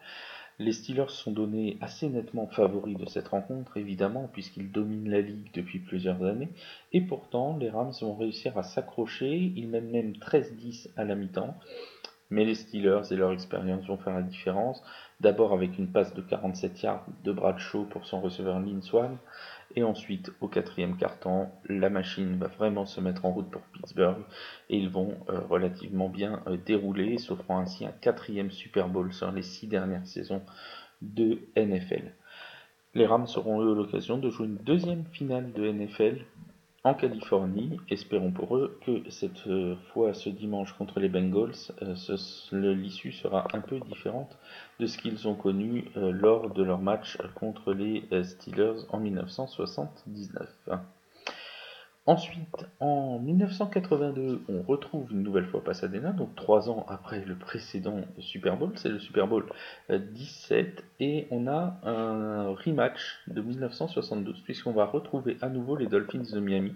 Les 0.58 0.72
Steelers 0.72 1.10
sont 1.10 1.32
donnés 1.32 1.76
assez 1.82 2.08
nettement 2.08 2.46
favoris 2.46 2.96
de 2.96 3.06
cette 3.06 3.28
rencontre, 3.28 3.76
évidemment, 3.76 4.28
puisqu'ils 4.32 4.72
dominent 4.72 5.10
la 5.10 5.20
ligue 5.20 5.50
depuis 5.52 5.80
plusieurs 5.80 6.22
années, 6.24 6.48
et 6.92 7.02
pourtant 7.02 7.58
les 7.58 7.68
Rams 7.68 7.92
vont 8.00 8.14
réussir 8.14 8.56
à 8.56 8.62
s'accrocher, 8.62 9.52
ils 9.54 9.68
mènent 9.68 9.90
même 9.90 10.12
13-10 10.12 10.88
à 10.96 11.04
la 11.04 11.14
mi-temps, 11.14 11.54
mais 12.30 12.44
les 12.44 12.54
Steelers 12.54 13.02
et 13.10 13.16
leur 13.16 13.32
expérience 13.32 13.86
vont 13.86 13.98
faire 13.98 14.14
la 14.14 14.22
différence, 14.22 14.82
d'abord 15.20 15.52
avec 15.52 15.78
une 15.78 15.92
passe 15.92 16.14
de 16.14 16.22
47 16.22 16.82
yards 16.82 17.06
de 17.22 17.32
Bradshaw 17.32 17.84
pour 17.84 18.06
son 18.06 18.20
receveur 18.20 18.58
Lynn 18.58 18.82
Swan, 18.82 19.18
et 19.74 19.82
ensuite 19.82 20.30
au 20.40 20.48
quatrième 20.48 20.96
quart-temps, 20.96 21.52
la 21.68 21.90
machine 21.90 22.36
va 22.38 22.46
vraiment 22.48 22.86
se 22.86 23.00
mettre 23.00 23.24
en 23.24 23.32
route 23.32 23.50
pour 23.50 23.62
Pittsburgh, 23.72 24.24
et 24.70 24.78
ils 24.78 24.88
vont 24.88 25.16
euh, 25.28 25.40
relativement 25.40 26.08
bien 26.08 26.42
euh, 26.46 26.56
dérouler, 26.56 27.18
s'offrant 27.18 27.58
ainsi 27.58 27.84
un 27.84 27.92
quatrième 27.92 28.50
Super 28.50 28.88
Bowl 28.88 29.12
sur 29.12 29.32
les 29.32 29.42
six 29.42 29.66
dernières 29.66 30.06
saisons 30.06 30.42
de 31.02 31.40
NFL. 31.56 32.12
Les 32.94 33.06
Rams 33.06 33.26
auront 33.36 33.62
eu 33.62 33.74
l'occasion 33.74 34.16
de 34.16 34.30
jouer 34.30 34.46
une 34.46 34.56
deuxième 34.56 35.04
finale 35.12 35.52
de 35.52 35.70
NFL 35.70 36.24
en 36.86 36.94
Californie. 36.94 37.80
Espérons 37.90 38.30
pour 38.30 38.56
eux 38.56 38.78
que 38.86 39.10
cette 39.10 39.48
euh, 39.48 39.74
fois, 39.92 40.14
ce 40.14 40.28
dimanche 40.28 40.72
contre 40.74 41.00
les 41.00 41.08
Bengals, 41.08 41.72
euh, 41.82 42.74
l'issue 42.74 43.10
sera 43.10 43.48
un 43.54 43.60
peu 43.60 43.80
différente 43.80 44.38
de 44.78 44.86
ce 44.86 44.96
qu'ils 44.96 45.26
ont 45.26 45.34
connu 45.34 45.86
euh, 45.96 46.12
lors 46.12 46.50
de 46.50 46.62
leur 46.62 46.78
match 46.78 47.18
contre 47.34 47.72
les 47.72 48.04
Steelers 48.22 48.86
en 48.90 49.00
1979. 49.00 50.48
Ensuite, 52.08 52.64
en 52.78 53.18
1982, 53.18 54.42
on 54.48 54.62
retrouve 54.62 55.10
une 55.10 55.24
nouvelle 55.24 55.46
fois 55.46 55.64
Pasadena, 55.64 56.12
donc 56.12 56.36
trois 56.36 56.70
ans 56.70 56.86
après 56.88 57.24
le 57.24 57.34
précédent 57.34 58.02
Super 58.20 58.56
Bowl, 58.56 58.70
c'est 58.76 58.90
le 58.90 59.00
Super 59.00 59.26
Bowl 59.26 59.44
17, 59.90 60.66
euh, 60.66 60.82
et 61.00 61.26
on 61.32 61.48
a 61.48 61.80
un 61.82 62.54
rematch 62.54 63.24
de 63.26 63.42
1972, 63.42 64.40
puisqu'on 64.42 64.70
va 64.70 64.84
retrouver 64.84 65.36
à 65.42 65.48
nouveau 65.48 65.74
les 65.74 65.88
Dolphins 65.88 66.32
de 66.32 66.38
Miami 66.38 66.74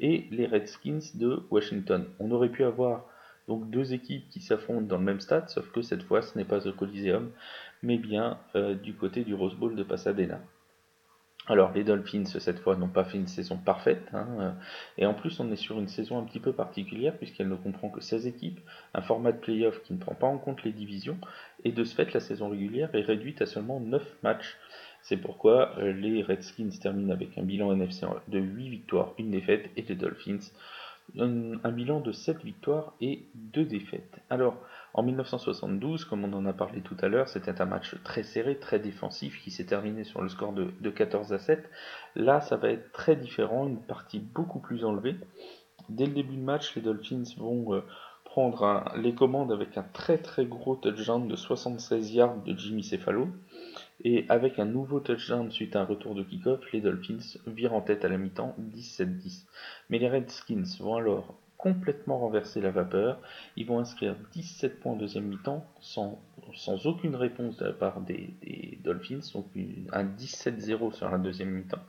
et 0.00 0.26
les 0.32 0.46
Redskins 0.46 1.14
de 1.14 1.44
Washington. 1.52 2.06
On 2.18 2.32
aurait 2.32 2.48
pu 2.48 2.64
avoir 2.64 3.04
donc 3.46 3.70
deux 3.70 3.92
équipes 3.92 4.28
qui 4.30 4.40
s'affrontent 4.40 4.82
dans 4.82 4.98
le 4.98 5.04
même 5.04 5.20
stade, 5.20 5.48
sauf 5.48 5.70
que 5.70 5.82
cette 5.82 6.02
fois 6.02 6.22
ce 6.22 6.36
n'est 6.36 6.44
pas 6.44 6.66
au 6.66 6.72
Coliseum, 6.72 7.30
mais 7.84 7.98
bien 7.98 8.36
euh, 8.56 8.74
du 8.74 8.94
côté 8.94 9.22
du 9.22 9.34
Rose 9.34 9.54
Bowl 9.54 9.76
de 9.76 9.84
Pasadena. 9.84 10.40
Alors 11.52 11.70
les 11.74 11.84
Dolphins 11.84 12.24
cette 12.24 12.60
fois 12.60 12.76
n'ont 12.76 12.88
pas 12.88 13.04
fait 13.04 13.18
une 13.18 13.26
saison 13.26 13.58
parfaite 13.58 14.08
hein, 14.14 14.26
euh, 14.40 14.50
et 14.96 15.04
en 15.04 15.12
plus 15.12 15.38
on 15.38 15.52
est 15.52 15.56
sur 15.56 15.78
une 15.78 15.86
saison 15.86 16.18
un 16.18 16.24
petit 16.24 16.40
peu 16.40 16.54
particulière 16.54 17.14
puisqu'elle 17.18 17.50
ne 17.50 17.56
comprend 17.56 17.90
que 17.90 18.00
16 18.00 18.26
équipes, 18.26 18.58
un 18.94 19.02
format 19.02 19.32
de 19.32 19.36
playoff 19.36 19.82
qui 19.82 19.92
ne 19.92 19.98
prend 19.98 20.14
pas 20.14 20.26
en 20.26 20.38
compte 20.38 20.64
les 20.64 20.72
divisions 20.72 21.18
et 21.64 21.70
de 21.70 21.84
ce 21.84 21.94
fait 21.94 22.10
la 22.14 22.20
saison 22.20 22.48
régulière 22.48 22.88
est 22.94 23.02
réduite 23.02 23.42
à 23.42 23.46
seulement 23.46 23.80
9 23.80 24.02
matchs. 24.22 24.56
C'est 25.02 25.18
pourquoi 25.18 25.76
euh, 25.78 25.92
les 25.92 26.22
Redskins 26.22 26.70
terminent 26.80 27.12
avec 27.12 27.36
un 27.36 27.42
bilan 27.42 27.70
NFC 27.72 28.06
de 28.28 28.38
8 28.38 28.70
victoires, 28.70 29.12
1 29.20 29.24
défaite 29.24 29.68
et 29.76 29.82
les 29.82 29.94
Dolphins 29.94 30.38
un, 31.18 31.72
bilan 31.72 32.00
de 32.00 32.12
7 32.12 32.42
victoires 32.42 32.94
et 33.00 33.26
2 33.34 33.64
défaites. 33.64 34.20
Alors, 34.30 34.56
en 34.94 35.02
1972, 35.02 36.04
comme 36.04 36.24
on 36.24 36.32
en 36.32 36.46
a 36.46 36.52
parlé 36.52 36.80
tout 36.80 36.96
à 37.00 37.08
l'heure, 37.08 37.28
c'était 37.28 37.60
un 37.60 37.66
match 37.66 37.96
très 38.04 38.22
serré, 38.22 38.58
très 38.58 38.78
défensif, 38.78 39.40
qui 39.42 39.50
s'est 39.50 39.66
terminé 39.66 40.04
sur 40.04 40.22
le 40.22 40.28
score 40.28 40.52
de, 40.52 40.90
14 40.90 41.32
à 41.32 41.38
7. 41.38 41.68
Là, 42.16 42.40
ça 42.40 42.56
va 42.56 42.70
être 42.70 42.92
très 42.92 43.16
différent, 43.16 43.66
une 43.66 43.80
partie 43.80 44.20
beaucoup 44.20 44.60
plus 44.60 44.84
enlevée. 44.84 45.16
Dès 45.88 46.06
le 46.06 46.12
début 46.12 46.36
de 46.36 46.42
match, 46.42 46.74
les 46.76 46.82
Dolphins 46.82 47.24
vont 47.38 47.74
euh, 47.74 47.82
prendre 48.24 48.84
les 48.96 49.14
commandes 49.14 49.52
avec 49.52 49.76
un 49.76 49.82
très 49.82 50.18
très 50.18 50.46
gros 50.46 50.76
touchdown 50.76 51.28
de 51.28 51.36
76 51.36 52.14
yards 52.14 52.36
de 52.44 52.56
Jimmy 52.56 52.82
Cefalo. 52.82 53.28
Et 54.04 54.26
avec 54.28 54.58
un 54.58 54.64
nouveau 54.64 55.00
touchdown 55.00 55.50
suite 55.50 55.76
à 55.76 55.82
un 55.82 55.84
retour 55.84 56.14
de 56.14 56.22
kick-off, 56.22 56.60
les 56.72 56.80
Dolphins 56.80 57.38
virent 57.46 57.74
en 57.74 57.80
tête 57.80 58.04
à 58.04 58.08
la 58.08 58.18
mi-temps 58.18 58.56
17-10. 58.60 59.44
Mais 59.90 59.98
les 59.98 60.08
Redskins 60.08 60.64
vont 60.80 60.96
alors 60.96 61.34
complètement 61.62 62.18
renverser 62.18 62.60
la 62.60 62.72
vapeur. 62.72 63.20
Ils 63.56 63.66
vont 63.66 63.78
inscrire 63.78 64.16
17 64.32 64.80
points 64.80 64.92
en 64.92 64.96
deuxième 64.96 65.26
mi-temps 65.26 65.64
sans, 65.80 66.20
sans, 66.54 66.86
aucune 66.86 67.14
réponse 67.14 67.56
de 67.58 67.66
la 67.66 67.72
part 67.72 68.00
des, 68.00 68.34
Dolphins, 68.82 69.20
donc 69.32 69.46
un 69.92 70.04
17-0 70.04 70.92
sur 70.92 71.08
la 71.08 71.18
deuxième 71.18 71.50
mi-temps. 71.50 71.84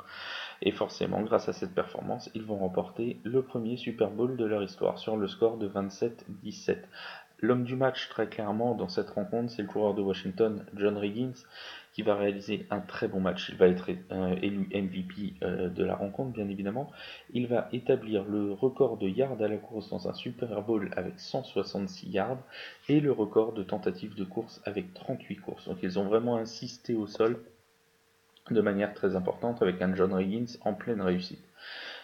Et 0.61 0.71
forcément, 0.71 1.21
grâce 1.23 1.49
à 1.49 1.53
cette 1.53 1.73
performance, 1.73 2.29
ils 2.35 2.43
vont 2.43 2.57
remporter 2.57 3.17
le 3.23 3.41
premier 3.41 3.75
Super 3.75 4.11
Bowl 4.11 4.37
de 4.37 4.45
leur 4.45 4.61
histoire 4.61 4.99
sur 4.99 5.17
le 5.17 5.27
score 5.27 5.57
de 5.57 5.67
27-17. 5.67 6.77
L'homme 7.39 7.63
du 7.63 7.75
match, 7.75 8.07
très 8.09 8.27
clairement, 8.27 8.75
dans 8.75 8.87
cette 8.87 9.09
rencontre, 9.09 9.51
c'est 9.51 9.63
le 9.63 9.67
coureur 9.67 9.95
de 9.95 10.01
Washington, 10.01 10.65
John 10.75 10.97
Riggins, 10.97 11.33
qui 11.93 12.01
va 12.01 12.15
réaliser 12.15 12.65
un 12.71 12.79
très 12.79 13.07
bon 13.07 13.19
match. 13.19 13.49
Il 13.49 13.55
va 13.55 13.67
être 13.67 13.91
euh, 14.11 14.35
élu 14.41 14.67
MVP 14.73 15.35
euh, 15.43 15.69
de 15.69 15.83
la 15.83 15.95
rencontre, 15.95 16.31
bien 16.31 16.49
évidemment. 16.49 16.91
Il 17.31 17.47
va 17.47 17.69
établir 17.71 18.25
le 18.25 18.51
record 18.51 18.97
de 18.97 19.07
yards 19.07 19.41
à 19.41 19.47
la 19.47 19.57
course 19.57 19.89
dans 19.89 20.09
un 20.09 20.13
Super 20.13 20.61
Bowl 20.63 20.91
avec 20.97 21.19
166 21.19 22.09
yards 22.09 22.39
et 22.89 22.99
le 22.99 23.11
record 23.11 23.53
de 23.53 23.63
tentatives 23.63 24.15
de 24.15 24.23
course 24.23 24.61
avec 24.65 24.93
38 24.93 25.35
courses. 25.37 25.67
Donc 25.67 25.77
ils 25.83 25.99
ont 25.99 26.05
vraiment 26.05 26.37
insisté 26.37 26.95
au 26.95 27.05
sol 27.05 27.39
de 28.49 28.61
manière 28.61 28.93
très 28.93 29.15
importante 29.15 29.61
avec 29.61 29.81
un 29.81 29.95
John 29.95 30.13
Riggins 30.13 30.57
en 30.61 30.73
pleine 30.73 31.01
réussite. 31.01 31.43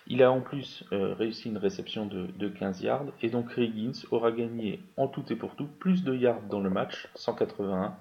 Il 0.08 0.24
a 0.24 0.31
en 0.31 0.41
plus 0.41 0.84
euh, 0.91 1.13
réussi 1.13 1.50
une 1.50 1.58
réception 1.58 2.05
de, 2.05 2.48
15 2.48 2.81
yards 2.81 3.05
et 3.22 3.29
donc 3.29 3.51
Riggins 3.51 3.91
aura 4.12 4.31
gagné 4.31 4.79
en 4.98 5.08
tout 5.08 5.24
et 5.31 5.36
pour 5.36 5.55
tout 5.55 5.67
plus 5.67 6.03
de 6.03 6.15
yards 6.15 6.41
dans 6.50 6.62
le 6.62 6.69
match, 6.69 7.08
181, 7.15 7.96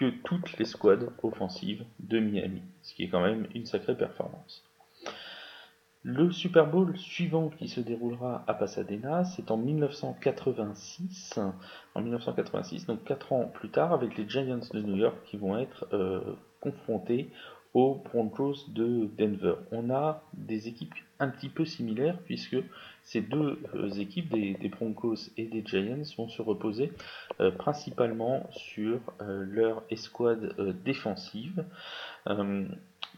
que 0.00 0.08
toutes 0.24 0.56
les 0.56 0.64
squads 0.64 1.12
offensives 1.22 1.84
de 1.98 2.18
Miami, 2.18 2.62
ce 2.80 2.94
qui 2.94 3.04
est 3.04 3.08
quand 3.08 3.20
même 3.20 3.46
une 3.54 3.66
sacrée 3.66 3.94
performance. 3.94 4.64
Le 6.02 6.32
Super 6.32 6.66
Bowl 6.66 6.96
suivant 6.96 7.50
qui 7.50 7.68
se 7.68 7.80
déroulera 7.80 8.42
à 8.46 8.54
Pasadena, 8.54 9.24
c'est 9.24 9.50
en 9.50 9.58
1986, 9.58 11.38
en 11.94 12.00
1986, 12.00 12.86
donc 12.86 13.04
4 13.04 13.34
ans 13.34 13.50
plus 13.52 13.68
tard, 13.68 13.92
avec 13.92 14.16
les 14.16 14.26
Giants 14.26 14.60
de 14.72 14.80
New 14.80 14.96
York 14.96 15.18
qui 15.26 15.36
vont 15.36 15.58
être 15.58 15.86
euh, 15.92 16.34
confrontés 16.60 17.30
aux 17.74 17.96
Broncos 17.96 18.68
de 18.68 19.10
Denver. 19.18 19.56
On 19.70 19.90
a 19.90 20.22
des 20.32 20.66
équipes 20.66 20.94
un 21.18 21.28
petit 21.28 21.50
peu 21.50 21.66
similaires 21.66 22.18
puisque 22.24 22.56
ces 23.02 23.20
deux 23.20 23.58
euh, 23.74 23.90
équipes, 23.90 24.30
des, 24.30 24.68
Broncos 24.68 25.30
et 25.36 25.46
des 25.46 25.64
Giants, 25.64 26.02
vont 26.16 26.28
se 26.28 26.42
reposer 26.42 26.92
euh, 27.40 27.50
principalement 27.50 28.48
sur 28.52 29.00
euh, 29.20 29.44
leur 29.48 29.82
escouade 29.90 30.54
défensive. 30.84 31.64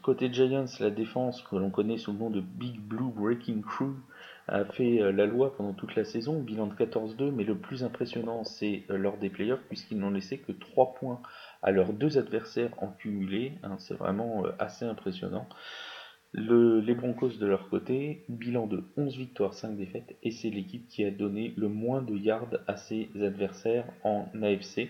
côté 0.01 0.33
Giants, 0.33 0.65
la 0.79 0.89
défense 0.89 1.41
que 1.43 1.55
l'on 1.55 1.69
connaît 1.69 1.97
sous 1.97 2.11
le 2.11 2.19
nom 2.19 2.29
de 2.29 2.41
Big 2.41 2.79
Blue 2.79 3.11
Breaking 3.15 3.61
Crew 3.61 3.95
a 4.47 4.65
fait 4.65 4.99
la 5.13 5.25
loi 5.25 5.55
pendant 5.55 5.71
toute 5.71 5.95
la 5.95 6.03
saison, 6.03 6.41
bilan 6.41 6.67
de 6.67 6.73
14-2, 6.73 7.31
mais 7.31 7.45
le 7.45 7.55
plus 7.55 7.83
impressionnant 7.85 8.43
c'est 8.43 8.83
lors 8.89 9.17
des 9.17 9.29
playoffs 9.29 9.63
puisqu'ils 9.69 9.97
n'ont 9.97 10.11
laissé 10.11 10.39
que 10.39 10.51
3 10.51 10.95
points 10.95 11.21
à 11.61 11.71
leurs 11.71 11.93
deux 11.93 12.17
adversaires 12.17 12.71
en 12.79 12.87
cumulé. 12.87 13.53
Hein, 13.63 13.75
c'est 13.79 13.93
vraiment 13.93 14.43
assez 14.59 14.83
impressionnant. 14.83 15.47
Les 16.33 16.95
Broncos 16.95 17.37
de 17.39 17.45
leur 17.45 17.69
côté, 17.69 18.25
bilan 18.27 18.67
de 18.67 18.83
11 18.97 19.17
victoires, 19.17 19.53
5 19.53 19.75
défaites, 19.75 20.15
et 20.23 20.31
c'est 20.31 20.49
l'équipe 20.49 20.87
qui 20.87 21.05
a 21.05 21.11
donné 21.11 21.53
le 21.57 21.67
moins 21.67 22.01
de 22.01 22.15
yards 22.15 22.57
à 22.67 22.75
ses 22.75 23.09
adversaires 23.21 23.85
en 24.03 24.27
AFC. 24.41 24.89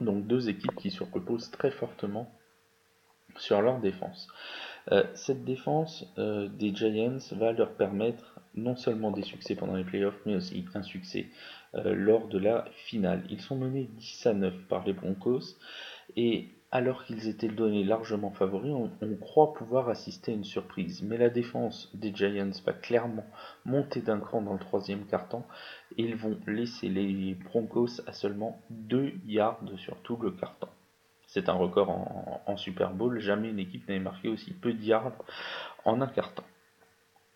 Donc 0.00 0.26
deux 0.26 0.48
équipes 0.48 0.76
qui 0.76 0.90
se 0.90 1.02
reposent 1.02 1.50
très 1.50 1.72
fortement 1.72 2.32
sur 3.36 3.60
leur 3.60 3.80
défense. 3.80 4.28
Euh, 4.92 5.04
cette 5.14 5.44
défense 5.44 6.06
euh, 6.18 6.48
des 6.48 6.74
Giants 6.74 7.18
va 7.32 7.52
leur 7.52 7.72
permettre 7.72 8.40
non 8.54 8.76
seulement 8.76 9.10
des 9.10 9.22
succès 9.22 9.54
pendant 9.54 9.76
les 9.76 9.84
playoffs, 9.84 10.20
mais 10.24 10.36
aussi 10.36 10.64
un 10.74 10.82
succès 10.82 11.26
euh, 11.74 11.94
lors 11.94 12.28
de 12.28 12.38
la 12.38 12.64
finale. 12.86 13.22
Ils 13.28 13.40
sont 13.40 13.56
menés 13.56 13.88
10 13.92 14.26
à 14.26 14.34
9 14.34 14.54
par 14.68 14.84
les 14.86 14.92
Broncos 14.92 15.56
et 16.16 16.48
alors 16.70 17.04
qu'ils 17.04 17.28
étaient 17.28 17.48
donnés 17.48 17.82
largement 17.82 18.30
favoris, 18.30 18.74
on, 18.74 19.16
croit 19.16 19.54
pouvoir 19.54 19.88
assister 19.88 20.32
à 20.32 20.34
une 20.34 20.44
surprise. 20.44 21.02
Mais 21.02 21.16
la 21.16 21.30
défense 21.30 21.90
des 21.94 22.14
Giants 22.14 22.50
va 22.64 22.72
clairement 22.74 23.24
monter 23.64 24.02
d'un 24.02 24.20
cran 24.20 24.42
dans 24.42 24.52
le 24.52 24.58
troisième 24.58 25.06
quart-temps 25.06 25.46
et 25.96 26.02
ils 26.02 26.16
vont 26.16 26.38
laisser 26.46 26.88
les 26.88 27.34
Broncos 27.34 28.02
à 28.06 28.12
seulement 28.12 28.60
2 28.70 29.12
yards 29.26 29.60
sur 29.76 29.96
tout 30.02 30.16
le 30.16 30.30
quart-temps. 30.30 30.72
C'est 31.26 31.48
un 31.48 31.54
record 31.54 31.90
en, 32.46 32.56
Super 32.56 32.92
Bowl. 32.92 33.20
Jamais 33.20 33.50
une 33.50 33.58
équipe 33.58 33.86
n'avait 33.86 34.00
marqué 34.00 34.28
aussi 34.28 34.52
peu 34.52 34.72
de 34.72 34.82
yards 34.82 35.12
en 35.84 36.00
un 36.00 36.06
quart-temps. 36.06 36.44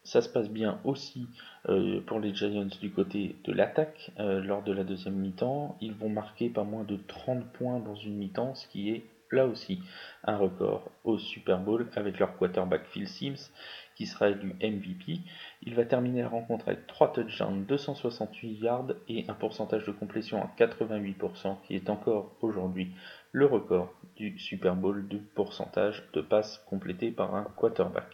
Ça 0.03 0.21
se 0.21 0.29
passe 0.29 0.49
bien 0.49 0.81
aussi 0.85 1.29
euh, 1.69 2.01
pour 2.01 2.19
les 2.19 2.35
Giants 2.35 2.69
du 2.81 2.91
côté 2.91 3.37
de 3.45 3.53
l'attaque 3.53 4.11
euh, 4.19 4.43
lors 4.43 4.63
de 4.63 4.73
la 4.73 4.83
deuxième 4.83 5.15
mi-temps. 5.15 5.77
Ils 5.81 5.93
vont 5.93 6.09
marquer 6.09 6.49
pas 6.49 6.65
moins 6.65 6.85
de 6.85 6.97
30 6.97 7.45
points 7.53 7.79
dans 7.81 7.95
une 7.95 8.17
mi-temps, 8.17 8.55
ce 8.55 8.67
qui 8.67 8.91
est 8.91 9.05
là 9.33 9.47
aussi 9.47 9.81
un 10.25 10.37
record 10.37 10.91
au 11.05 11.19
Super 11.19 11.59
Bowl 11.59 11.89
avec 11.97 12.19
leur 12.19 12.37
quarterback 12.37 12.85
Phil 12.87 13.09
Sims 13.09 13.51
qui 13.97 14.07
sera 14.07 14.31
élu 14.31 14.55
MVP. 14.63 15.21
Il 15.63 15.75
va 15.75 15.85
terminer 15.85 16.23
la 16.23 16.29
rencontre 16.29 16.69
avec 16.69 16.87
3 16.87 17.13
touchdowns, 17.13 17.65
268 17.67 18.61
yards 18.61 18.93
et 19.09 19.25
un 19.29 19.35
pourcentage 19.35 19.85
de 19.85 19.93
complétion 19.93 20.43
à 20.43 20.51
88% 20.59 21.57
qui 21.67 21.75
est 21.75 21.91
encore 21.91 22.37
aujourd'hui 22.41 22.93
le 23.33 23.47
record 23.47 23.93
du 24.17 24.39
Super 24.39 24.77
Bowl 24.77 25.07
du 25.09 25.19
pourcentage 25.19 26.05
de 26.13 26.21
passes 26.21 26.63
complétées 26.69 27.11
par 27.11 27.35
un 27.35 27.45
quarterback. 27.57 28.09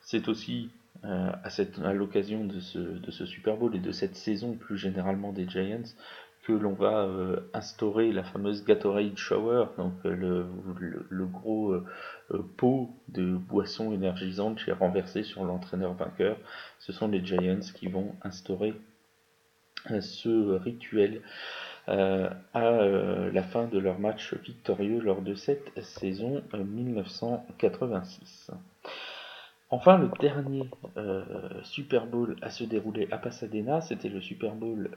C'est 0.00 0.28
aussi 0.28 0.70
euh, 1.04 1.32
à, 1.84 1.92
l'occasion 1.92 2.44
de 2.44 2.60
ce, 2.60 3.26
Super 3.26 3.56
Bowl 3.56 3.74
et 3.74 3.80
de 3.80 3.92
cette 3.92 4.16
saison 4.16 4.54
plus 4.54 4.76
généralement 4.76 5.32
des 5.32 5.48
Giants 5.48 5.94
que 6.42 6.52
l'on 6.52 6.72
va 6.72 7.04
euh, 7.04 7.40
instaurer 7.54 8.12
la 8.12 8.24
fameuse 8.24 8.64
Gatorade 8.64 9.16
Shower, 9.16 9.66
donc 9.78 9.92
euh, 10.04 10.44
le, 11.08 11.26
gros 11.26 11.76
pot 12.56 12.90
de 13.08 13.36
boisson 13.36 13.92
énergisante 13.92 14.62
qui 14.62 14.70
est 14.70 14.74
renversé 14.74 15.22
sur 15.22 15.44
l'entraîneur 15.44 15.94
vainqueur. 15.94 16.36
Ce 16.78 16.92
sont 16.92 17.08
les 17.08 17.24
Giants 17.24 17.60
qui 17.74 17.86
vont 17.86 18.14
instaurer 18.22 18.74
ce 20.00 20.56
rituel 20.58 21.22
à 21.86 22.30
la 22.54 23.42
fin 23.42 23.66
de 23.66 23.78
leur 23.78 23.98
match 23.98 24.34
victorieux 24.34 25.00
lors 25.00 25.20
de 25.22 25.34
cette 25.34 25.82
saison 25.82 26.42
1986. 26.54 28.52
Enfin, 29.74 29.96
le 29.96 30.10
dernier 30.20 30.68
euh, 30.98 31.24
Super 31.62 32.06
Bowl 32.06 32.36
à 32.42 32.50
se 32.50 32.62
dérouler 32.62 33.08
à 33.10 33.16
Pasadena, 33.16 33.80
c'était 33.80 34.10
le 34.10 34.20
Super 34.20 34.54
Bowl 34.54 34.90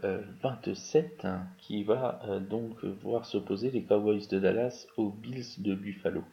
27, 0.43 1.21
euh, 1.23 1.27
hein, 1.29 1.43
qui 1.59 1.85
va 1.85 2.19
euh, 2.27 2.41
donc 2.41 2.83
voir 2.83 3.23
s'opposer 3.23 3.71
les 3.71 3.83
Cowboys 3.83 4.27
de 4.29 4.37
Dallas 4.37 4.85
aux 4.97 5.11
Bills 5.11 5.45
de 5.59 5.75
Buffalo. 5.75 6.25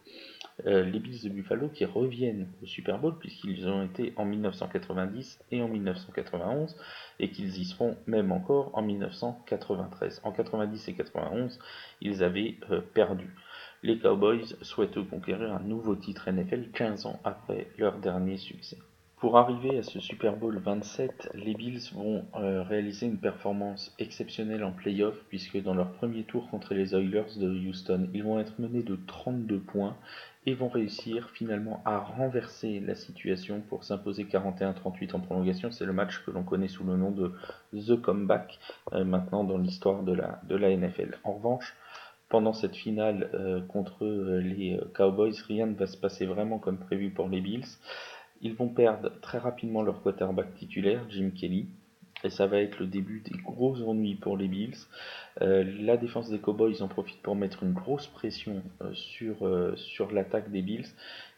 les 0.65 0.99
Bills 0.99 1.23
de 1.23 1.29
Buffalo 1.29 1.69
qui 1.69 1.85
reviennent 1.85 2.49
au 2.65 2.67
Super 2.67 2.99
Bowl 2.99 3.17
puisqu'ils 3.17 3.69
ont 3.69 3.85
été 3.85 4.13
en 4.17 4.25
1990 4.25 5.39
et 5.53 5.63
en 5.63 5.69
1991 5.69 6.77
et 7.21 7.31
qu'ils 7.31 7.61
y 7.61 7.65
seront 7.65 7.97
même 8.09 8.33
encore 8.33 8.73
en 8.77 8.83
1993. 8.83 10.21
En 10.25 10.33
90 10.33 10.89
et 10.89 10.95
91, 10.95 11.61
ils 12.01 12.25
avaient 12.25 12.57
perdu. 12.93 13.33
Les 13.85 13.99
Cowboys 13.99 14.45
souhaitent 14.63 15.03
conquérir 15.11 15.53
un 15.53 15.59
nouveau 15.59 15.97
titre 15.97 16.31
NFL 16.31 16.71
15 16.73 17.07
ans 17.07 17.19
après 17.25 17.67
leur 17.79 17.99
dernier 17.99 18.37
succès. 18.37 18.79
Pour 19.17 19.37
arriver 19.37 19.77
à 19.77 19.83
ce 19.83 19.99
Super 19.99 20.37
Bowl 20.37 20.57
27, 20.57 21.31
les 21.35 21.55
Bills 21.55 21.91
vont 21.93 22.25
euh, 22.37 22.63
réaliser 22.63 23.07
une 23.07 23.19
performance 23.19 23.93
exceptionnelle 23.99 24.63
en 24.63 24.71
playoff 24.71 25.17
puisque 25.29 25.61
dans 25.61 25.75
leur 25.75 25.93
premier 25.95 26.23
tour 26.23 26.49
contre 26.49 26.75
les 26.75 26.95
Oilers 26.95 27.39
de 27.39 27.49
Houston, 27.49 28.09
ils 28.15 28.23
vont 28.23 28.39
être 28.39 28.57
menés 28.61 28.85
de 28.85 28.97
32 29.09 29.59
points 29.59 29.97
et 30.47 30.55
vont 30.55 30.69
réussir 30.69 31.31
finalement 31.31 31.83
à 31.85 31.99
renverser 31.99 32.79
la 32.79 32.95
situation 32.95 33.63
pour 33.69 33.83
s'imposer 33.83 34.25
41-38 34.25 35.15
en 35.15 35.21
prolongation. 35.21 35.73
C'est 35.73 35.87
le 35.87 35.93
match 35.93 36.25
que 36.25 36.31
l'on 36.31 36.45
connaît 36.45 36.69
sous 36.69 36.85
le 36.85 36.97
nom 36.97 37.11
de 37.11 37.33
The 37.75 38.01
Comeback 38.01 38.61
euh, 38.93 39.05
maintenant 39.05 39.43
dans 39.43 39.59
l'histoire 39.59 40.05
de 40.05 40.13
la, 40.13 40.41
de 40.49 40.55
la 40.55 40.77
NFL. 40.77 41.19
En 41.25 41.35
revanche, 41.35 41.77
pendant 42.33 42.55
cette 42.55 42.75
finale 42.75 43.29
euh, 43.35 43.61
contre 43.61 44.07
euh, 44.07 44.41
les 44.41 44.79
euh, 44.79 44.91
Cowboys, 44.95 45.35
rien 45.47 45.67
ne 45.67 45.75
va 45.75 45.87
se 45.87 45.99
passer 45.99 46.25
vraiment 46.25 46.59
comme 46.59 46.79
prévu 46.79 47.11
pour 47.11 47.29
les 47.29 47.43
Bills. 47.43 47.67
Ils 48.41 48.55
vont 48.55 48.71
perdre 48.71 49.11
très 49.21 49.37
rapidement 49.37 49.83
leur 49.83 50.03
quarterback 50.03 50.55
titulaire, 50.55 51.05
Jim 51.11 51.31
Kelly, 51.39 51.67
et 52.25 52.31
ça 52.31 52.47
va 52.47 52.57
être 52.63 52.79
le 52.81 52.87
début 52.87 53.21
des 53.21 53.37
gros 53.37 53.83
ennuis 53.83 54.15
pour 54.15 54.39
les 54.39 54.49
Bills. 54.49 54.79
la 55.41 55.97
défense 55.99 56.31
des 56.31 56.39
Cowboys 56.39 56.81
en 56.81 56.89
profite 56.89 57.21
pour 57.21 57.37
mettre 57.37 57.63
une 57.63 57.73
grosse 57.73 58.07
pression 58.07 58.63
sur, 58.95 59.37
sur 59.77 60.11
l'attaque 60.11 60.51
des 60.51 60.63
Bills 60.63 60.89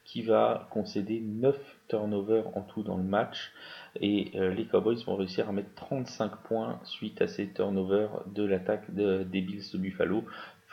qui 0.04 0.22
va 0.22 0.68
concéder 0.70 1.20
9 1.20 1.56
turnovers 1.88 2.56
en 2.56 2.62
tout 2.62 2.82
dans 2.82 2.96
le 2.96 3.02
match 3.02 3.52
et 4.00 4.32
les 4.34 4.66
Cowboys 4.66 5.02
vont 5.04 5.16
réussir 5.16 5.48
à 5.48 5.52
mettre 5.52 5.74
35 5.74 6.36
points 6.44 6.80
suite 6.84 7.20
à 7.22 7.28
ces 7.28 7.48
turnovers 7.48 8.22
de 8.26 8.44
l'attaque 8.44 8.90
des 8.90 9.40
Bills 9.40 9.70
de 9.72 9.78
Buffalo 9.78 10.24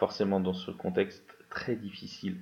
forcément 0.01 0.39
dans 0.39 0.55
ce 0.55 0.71
contexte 0.71 1.23
très 1.51 1.75
difficile 1.75 2.37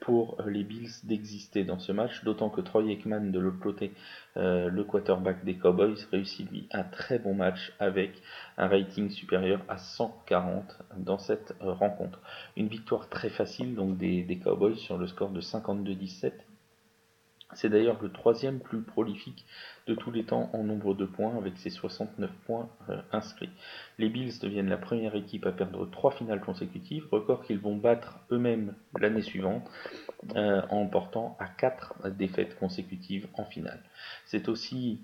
pour 0.00 0.36
les 0.44 0.64
Bills 0.64 0.90
d'exister 1.04 1.62
dans 1.62 1.78
ce 1.78 1.92
match, 1.92 2.24
d'autant 2.24 2.50
que 2.50 2.60
Troy 2.60 2.90
Aikman 2.90 3.30
de 3.30 3.38
l'autre 3.38 3.60
côté, 3.60 3.92
euh, 4.36 4.68
le 4.68 4.82
quarterback 4.82 5.44
des 5.44 5.54
Cowboys, 5.54 5.94
réussit 6.10 6.50
lui 6.50 6.66
un 6.72 6.82
très 6.82 7.20
bon 7.20 7.34
match 7.34 7.72
avec 7.78 8.20
un 8.58 8.66
rating 8.66 9.10
supérieur 9.10 9.60
à 9.68 9.78
140 9.78 10.76
dans 10.96 11.18
cette 11.18 11.54
rencontre. 11.60 12.20
Une 12.56 12.66
victoire 12.66 13.08
très 13.08 13.28
facile 13.30 13.76
donc 13.76 13.96
des 13.96 14.40
Cowboys 14.42 14.76
sur 14.76 14.98
le 14.98 15.06
score 15.06 15.30
de 15.30 15.40
52-17 15.40 16.32
c'est 17.54 17.68
d'ailleurs 17.68 18.02
le 18.02 18.10
troisième 18.10 18.60
plus 18.60 18.82
prolifique 18.82 19.46
de 19.86 19.94
tous 19.94 20.10
les 20.10 20.24
temps 20.24 20.50
en 20.52 20.64
nombre 20.64 20.94
de 20.94 21.04
points 21.04 21.36
avec 21.36 21.56
ses 21.58 21.70
69 21.70 22.30
points 22.46 22.68
euh, 22.88 23.00
inscrits. 23.12 23.50
Les 23.98 24.08
Bills 24.08 24.38
deviennent 24.40 24.68
la 24.68 24.78
première 24.78 25.14
équipe 25.14 25.46
à 25.46 25.52
perdre 25.52 25.88
trois 25.90 26.10
finales 26.10 26.40
consécutives, 26.40 27.06
record 27.10 27.42
qu'ils 27.42 27.58
vont 27.58 27.76
battre 27.76 28.18
eux-mêmes 28.30 28.74
l'année 28.98 29.22
suivante 29.22 29.68
euh, 30.36 30.62
en 30.70 30.86
portant 30.86 31.36
à 31.38 31.46
quatre 31.46 31.94
défaites 32.10 32.58
consécutives 32.58 33.28
en 33.34 33.44
finale. 33.44 33.82
C'est 34.26 34.48
aussi 34.48 35.00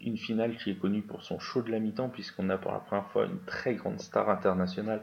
une 0.00 0.16
finale 0.16 0.56
qui 0.56 0.70
est 0.70 0.74
connue 0.74 1.02
pour 1.02 1.22
son 1.22 1.38
show 1.38 1.62
de 1.62 1.70
la 1.70 1.78
mi-temps, 1.78 2.08
puisqu'on 2.08 2.50
a 2.50 2.58
pour 2.58 2.72
la 2.72 2.80
première 2.80 3.06
fois 3.10 3.26
une 3.26 3.40
très 3.46 3.74
grande 3.74 4.00
star 4.00 4.28
internationale 4.28 5.02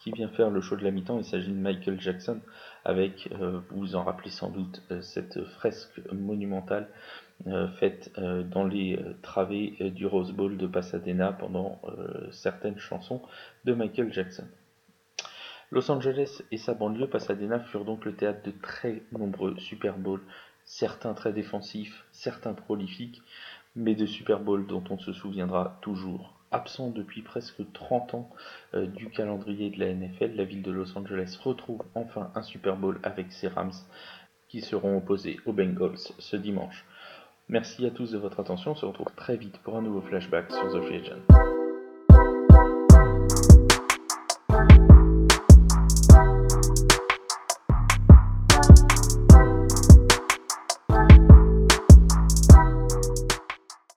qui 0.00 0.12
vient 0.12 0.28
faire 0.28 0.50
le 0.50 0.60
show 0.60 0.76
de 0.76 0.84
la 0.84 0.90
mi-temps. 0.90 1.18
Il 1.18 1.24
s'agit 1.24 1.50
de 1.50 1.58
Michael 1.58 2.00
Jackson, 2.00 2.40
avec, 2.84 3.28
euh, 3.32 3.60
vous 3.70 3.80
vous 3.80 3.96
en 3.96 4.04
rappelez 4.04 4.30
sans 4.30 4.50
doute, 4.50 4.82
euh, 4.90 5.00
cette 5.00 5.42
fresque 5.44 6.00
monumentale 6.12 6.88
euh, 7.46 7.68
faite 7.68 8.12
dans 8.16 8.64
les 8.64 8.98
travées 9.22 9.90
du 9.90 10.06
Rose 10.06 10.32
Bowl 10.32 10.56
de 10.56 10.66
Pasadena 10.66 11.32
pendant 11.32 11.80
certaines 12.30 12.78
chansons 12.78 13.22
de 13.64 13.74
Michael 13.74 14.12
Jackson. 14.12 14.46
Los 15.72 15.90
Angeles 15.90 16.42
et 16.52 16.58
sa 16.58 16.74
banlieue 16.74 17.08
Pasadena 17.08 17.58
furent 17.58 17.84
donc 17.84 18.04
le 18.04 18.14
théâtre 18.14 18.42
de 18.44 18.52
très 18.52 19.02
nombreux 19.10 19.58
Super 19.58 19.98
Bowls, 19.98 20.22
certains 20.64 21.14
très 21.14 21.32
défensifs, 21.32 22.04
certains 22.12 22.54
prolifiques, 22.54 23.20
mais 23.74 23.96
de 23.96 24.06
Super 24.06 24.38
Bowl 24.38 24.66
dont 24.68 24.84
on 24.90 24.98
se 24.98 25.12
souviendra 25.12 25.78
toujours. 25.82 26.34
Absent 26.54 26.90
depuis 26.90 27.22
presque 27.22 27.60
30 27.72 28.14
ans 28.14 28.30
euh, 28.74 28.86
du 28.86 29.10
calendrier 29.10 29.70
de 29.70 29.80
la 29.80 29.92
NFL, 29.92 30.36
la 30.36 30.44
ville 30.44 30.62
de 30.62 30.70
Los 30.70 30.96
Angeles 30.96 31.36
retrouve 31.42 31.82
enfin 31.96 32.30
un 32.36 32.42
Super 32.42 32.76
Bowl 32.76 33.00
avec 33.02 33.32
ses 33.32 33.48
Rams 33.48 33.72
qui 34.48 34.60
seront 34.60 34.96
opposés 34.96 35.40
aux 35.46 35.52
Bengals 35.52 35.98
ce 36.18 36.36
dimanche. 36.36 36.84
Merci 37.48 37.84
à 37.86 37.90
tous 37.90 38.12
de 38.12 38.18
votre 38.18 38.38
attention, 38.38 38.70
on 38.70 38.76
se 38.76 38.86
retrouve 38.86 39.12
très 39.16 39.36
vite 39.36 39.58
pour 39.58 39.76
un 39.76 39.82
nouveau 39.82 40.00
flashback 40.00 40.52
sur 40.52 40.72
The 40.72 40.80
Free 40.82 41.02